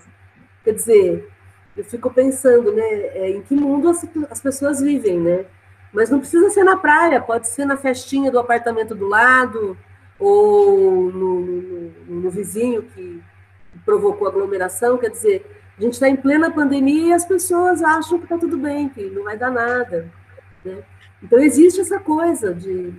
[0.64, 1.30] Quer dizer,
[1.76, 2.84] eu fico pensando, né?
[2.84, 5.46] É, em que mundo as, as pessoas vivem, né?
[5.94, 9.78] Mas não precisa ser na praia, pode ser na festinha do apartamento do lado,
[10.20, 11.92] ou no, no,
[12.22, 13.24] no vizinho que
[13.86, 14.98] provocou aglomeração.
[14.98, 15.46] Quer dizer,
[15.78, 19.10] a gente está em plena pandemia e as pessoas acham que está tudo bem, que
[19.10, 20.12] não vai dar nada.
[20.64, 20.84] Né?
[21.24, 22.94] Então, existe essa coisa de,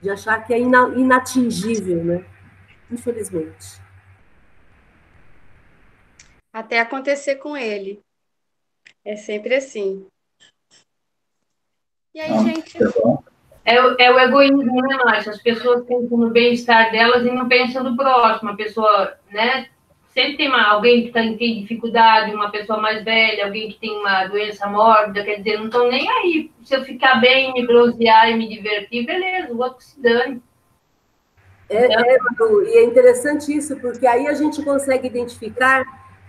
[0.00, 2.24] de achar que é ina, inatingível, né?
[2.90, 3.81] Infelizmente.
[6.52, 8.00] Até acontecer com ele.
[9.04, 10.06] É sempre assim.
[12.14, 12.78] E aí, ah, gente?
[13.64, 15.32] É, é, o egoísmo, né, Márcia?
[15.32, 18.50] As pessoas pensam no bem-estar delas e não pensam no próximo.
[18.50, 19.68] A pessoa, né?
[20.10, 23.98] Sempre tem uma, alguém que tá, tem dificuldade, uma pessoa mais velha, alguém que tem
[23.98, 26.50] uma doença mórbida, quer dizer, não estão nem aí.
[26.62, 30.42] Se eu ficar bem, me bronzear e me divertir, beleza, o outro se dane.
[31.70, 32.18] É, é,
[32.66, 35.82] e é interessante isso, porque aí a gente consegue identificar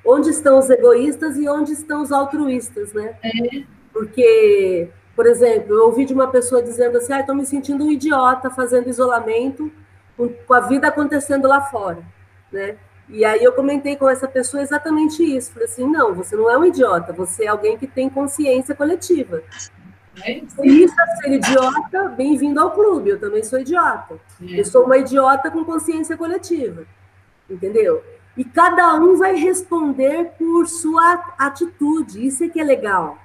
[0.05, 3.15] onde estão os egoístas e onde estão os altruístas, né?
[3.23, 3.63] É.
[3.91, 7.91] Porque por exemplo, eu ouvi de uma pessoa dizendo assim: ah, estou me sentindo um
[7.91, 9.71] idiota fazendo isolamento
[10.17, 12.03] com a vida acontecendo lá fora,
[12.51, 12.77] né?
[13.09, 15.51] E aí eu comentei com essa pessoa exatamente isso.
[15.51, 19.43] Falei assim: não, você não é um idiota, você é alguém que tem consciência coletiva.
[20.15, 23.11] Se isso é ser idiota, bem-vindo ao clube.
[23.11, 24.19] Eu também sou idiota.
[24.41, 24.59] É.
[24.59, 26.85] Eu sou uma idiota com consciência coletiva.
[27.49, 28.03] Entendeu?
[28.35, 32.25] E cada um vai responder por sua atitude.
[32.25, 33.17] Isso é que é legal.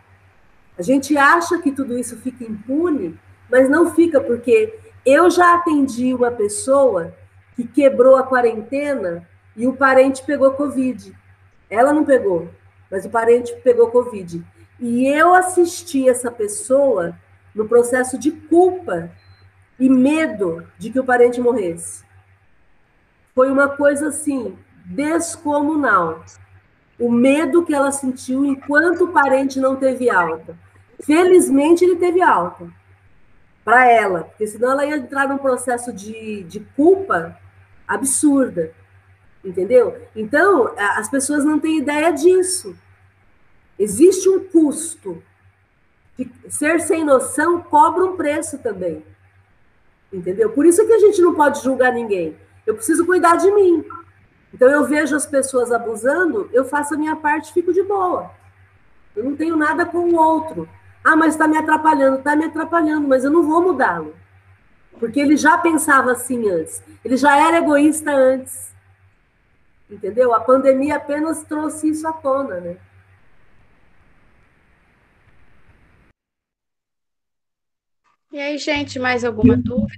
[0.79, 3.19] A gente acha que tudo isso fica impune,
[3.51, 7.15] mas não fica, porque eu já atendi uma pessoa
[7.57, 11.13] que quebrou a quarentena e o parente pegou Covid.
[11.69, 12.49] Ela não pegou,
[12.91, 14.45] mas o parente pegou Covid.
[14.79, 17.19] E eu assisti essa pessoa
[17.55, 19.11] no processo de culpa
[19.81, 22.05] e medo de que o parente morresse.
[23.35, 24.57] Foi uma coisa assim,
[24.89, 26.25] descomunal.
[26.99, 30.57] O medo que ela sentiu enquanto o parente não teve alta.
[31.01, 32.67] Felizmente ele teve alta
[33.65, 37.39] para ela, porque senão ela ia entrar num processo de, de culpa
[37.87, 38.73] absurda,
[39.45, 39.97] entendeu?
[40.17, 42.75] Então, as pessoas não têm ideia disso.
[43.79, 45.23] Existe um custo.
[46.49, 49.05] Ser sem noção cobra um preço também.
[50.13, 50.51] Entendeu?
[50.51, 52.37] Por isso que a gente não pode julgar ninguém.
[52.67, 53.85] Eu preciso cuidar de mim.
[54.53, 58.31] Então, eu vejo as pessoas abusando, eu faço a minha parte e fico de boa.
[59.15, 60.69] Eu não tenho nada com o outro.
[61.05, 64.15] Ah, mas está me atrapalhando, está me atrapalhando, mas eu não vou mudá-lo.
[64.99, 66.83] Porque ele já pensava assim antes.
[67.05, 68.73] Ele já era egoísta antes.
[69.89, 70.35] Entendeu?
[70.35, 72.77] A pandemia apenas trouxe isso à tona, né?
[78.31, 79.95] E aí, gente, mais alguma dúvida?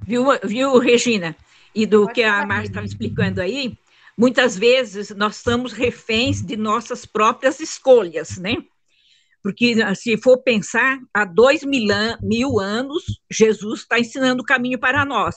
[0.00, 1.34] Viu, viu Regina?
[1.74, 3.76] E do Pode que a Márcia estava explicando aí,
[4.16, 8.56] muitas vezes nós estamos reféns de nossas próprias escolhas, né?
[9.42, 11.86] Porque, se for pensar, há dois mil,
[12.20, 15.36] mil anos, Jesus está ensinando o caminho para nós.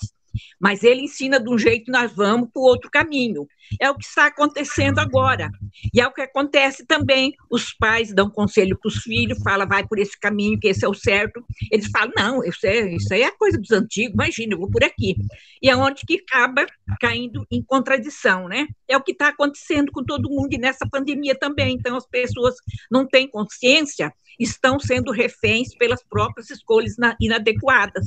[0.60, 3.48] Mas ele ensina de um jeito, nós vamos para o outro caminho.
[3.80, 5.50] É o que está acontecendo agora.
[5.94, 7.34] E é o que acontece também.
[7.50, 10.88] Os pais dão conselho para os filhos, falam, vai por esse caminho, que esse é
[10.88, 11.44] o certo.
[11.72, 14.84] Eles falam, não, isso, é, isso aí é coisa dos antigos, imagina, eu vou por
[14.84, 15.16] aqui.
[15.62, 16.66] E é onde que acaba
[17.00, 18.68] caindo em contradição, né?
[18.88, 21.76] É o que está acontecendo com todo mundo e nessa pandemia também.
[21.76, 22.56] Então, as pessoas
[22.90, 28.06] não têm consciência, estão sendo reféns pelas próprias escolhas inadequadas,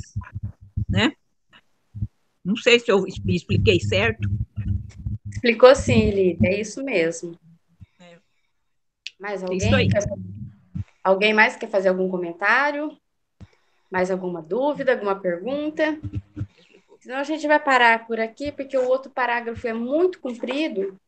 [0.87, 1.13] né?
[2.45, 4.29] Não sei se eu me expliquei certo.
[5.27, 7.37] Explicou sim, Lídia, é isso mesmo.
[7.99, 8.17] É.
[9.19, 9.89] Mais alguém?
[9.89, 10.03] Quer...
[11.03, 12.95] Alguém mais quer fazer algum comentário?
[13.89, 15.99] Mais alguma dúvida, alguma pergunta?
[16.99, 20.99] Senão a gente vai parar por aqui, porque o outro parágrafo é muito comprido.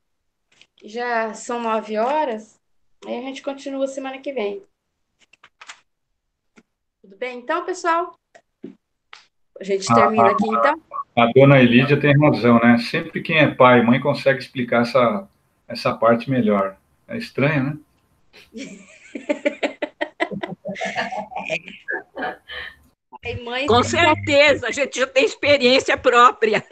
[0.84, 2.60] Já são nove horas.
[3.06, 4.64] Aí a gente continua semana que vem.
[7.02, 8.16] Tudo bem, então, pessoal?
[9.60, 10.82] A gente termina aqui, então.
[11.18, 12.78] A dona Elídia tem razão, né?
[12.78, 15.28] Sempre quem é pai e mãe consegue explicar essa,
[15.68, 16.78] essa parte melhor.
[17.08, 17.78] É estranho, né?
[23.44, 26.64] mãe, Com certeza, a gente já tem experiência própria.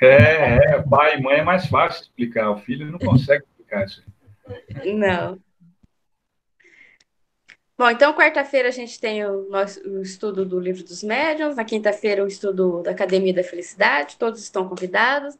[0.00, 4.02] É, é, pai e mãe é mais fácil explicar, o filho não consegue explicar isso.
[4.92, 5.38] Não.
[7.78, 11.64] Bom, então quarta-feira a gente tem o, nosso, o estudo do Livro dos Médiuns, na
[11.64, 15.38] quinta-feira o estudo da Academia da Felicidade, todos estão convidados.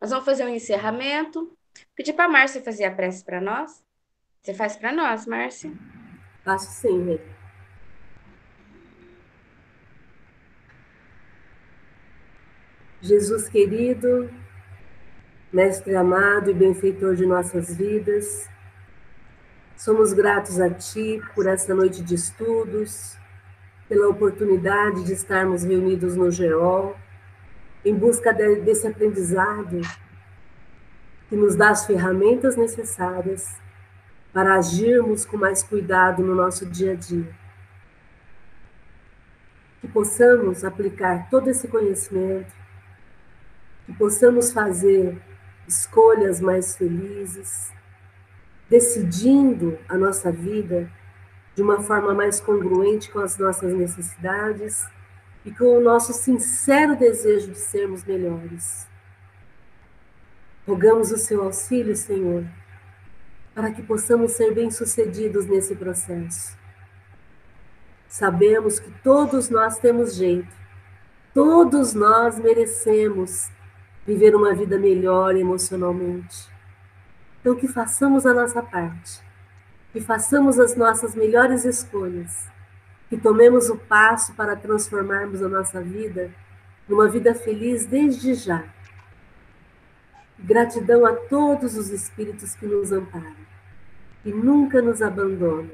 [0.00, 1.56] Nós vamos fazer um encerramento.
[1.94, 3.84] Pedir para a Márcia fazer a prece para nós.
[4.42, 5.72] Você faz para nós, Márcia?
[6.44, 7.20] Faço sim, Rê.
[13.00, 14.28] Jesus querido,
[15.52, 18.48] Mestre amado e benfeitor de nossas vidas,
[19.76, 23.16] somos gratos a Ti por essa noite de estudos,
[23.88, 26.96] pela oportunidade de estarmos reunidos no GEOL,
[27.84, 29.80] em busca de, desse aprendizado
[31.28, 33.60] que nos dá as ferramentas necessárias
[34.32, 37.28] para agirmos com mais cuidado no nosso dia a dia.
[39.80, 42.52] Que possamos aplicar todo esse conhecimento,
[43.84, 45.20] que possamos fazer
[45.68, 47.72] escolhas mais felizes,
[48.68, 50.90] decidindo a nossa vida
[51.54, 54.86] de uma forma mais congruente com as nossas necessidades
[55.44, 58.86] e com o nosso sincero desejo de sermos melhores.
[60.66, 62.44] Rogamos o seu auxílio, Senhor,
[63.54, 66.56] para que possamos ser bem-sucedidos nesse processo.
[68.08, 70.52] Sabemos que todos nós temos jeito,
[71.32, 73.48] todos nós merecemos
[74.06, 76.55] viver uma vida melhor emocionalmente.
[77.46, 79.22] Então, que façamos a nossa parte,
[79.92, 82.48] que façamos as nossas melhores escolhas
[83.08, 86.28] que tomemos o passo para transformarmos a nossa vida
[86.88, 88.64] numa vida feliz desde já.
[90.36, 93.36] Gratidão a todos os espíritos que nos amparam,
[94.24, 95.70] que nunca nos abandonam.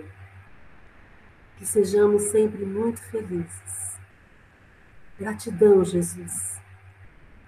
[1.56, 3.96] Que sejamos sempre muito felizes.
[5.18, 6.60] Gratidão, Jesus.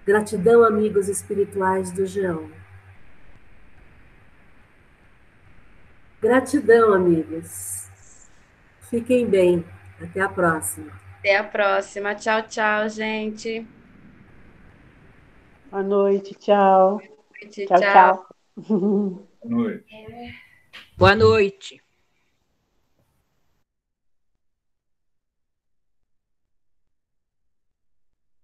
[0.03, 2.64] Gratidão, amigos espirituais do Geão.
[6.25, 7.87] Gratidão, amigos.
[8.89, 9.63] Fiquem bem.
[10.01, 10.91] Até a próxima.
[11.19, 12.15] Até a próxima.
[12.15, 13.63] Tchau, tchau, gente.
[15.69, 16.97] Boa noite, tchau.
[16.97, 17.09] Boa
[17.43, 18.27] noite, tchau, tchau.
[18.57, 19.27] tchau.
[19.43, 19.85] Boa noite.
[20.97, 21.84] Boa noite.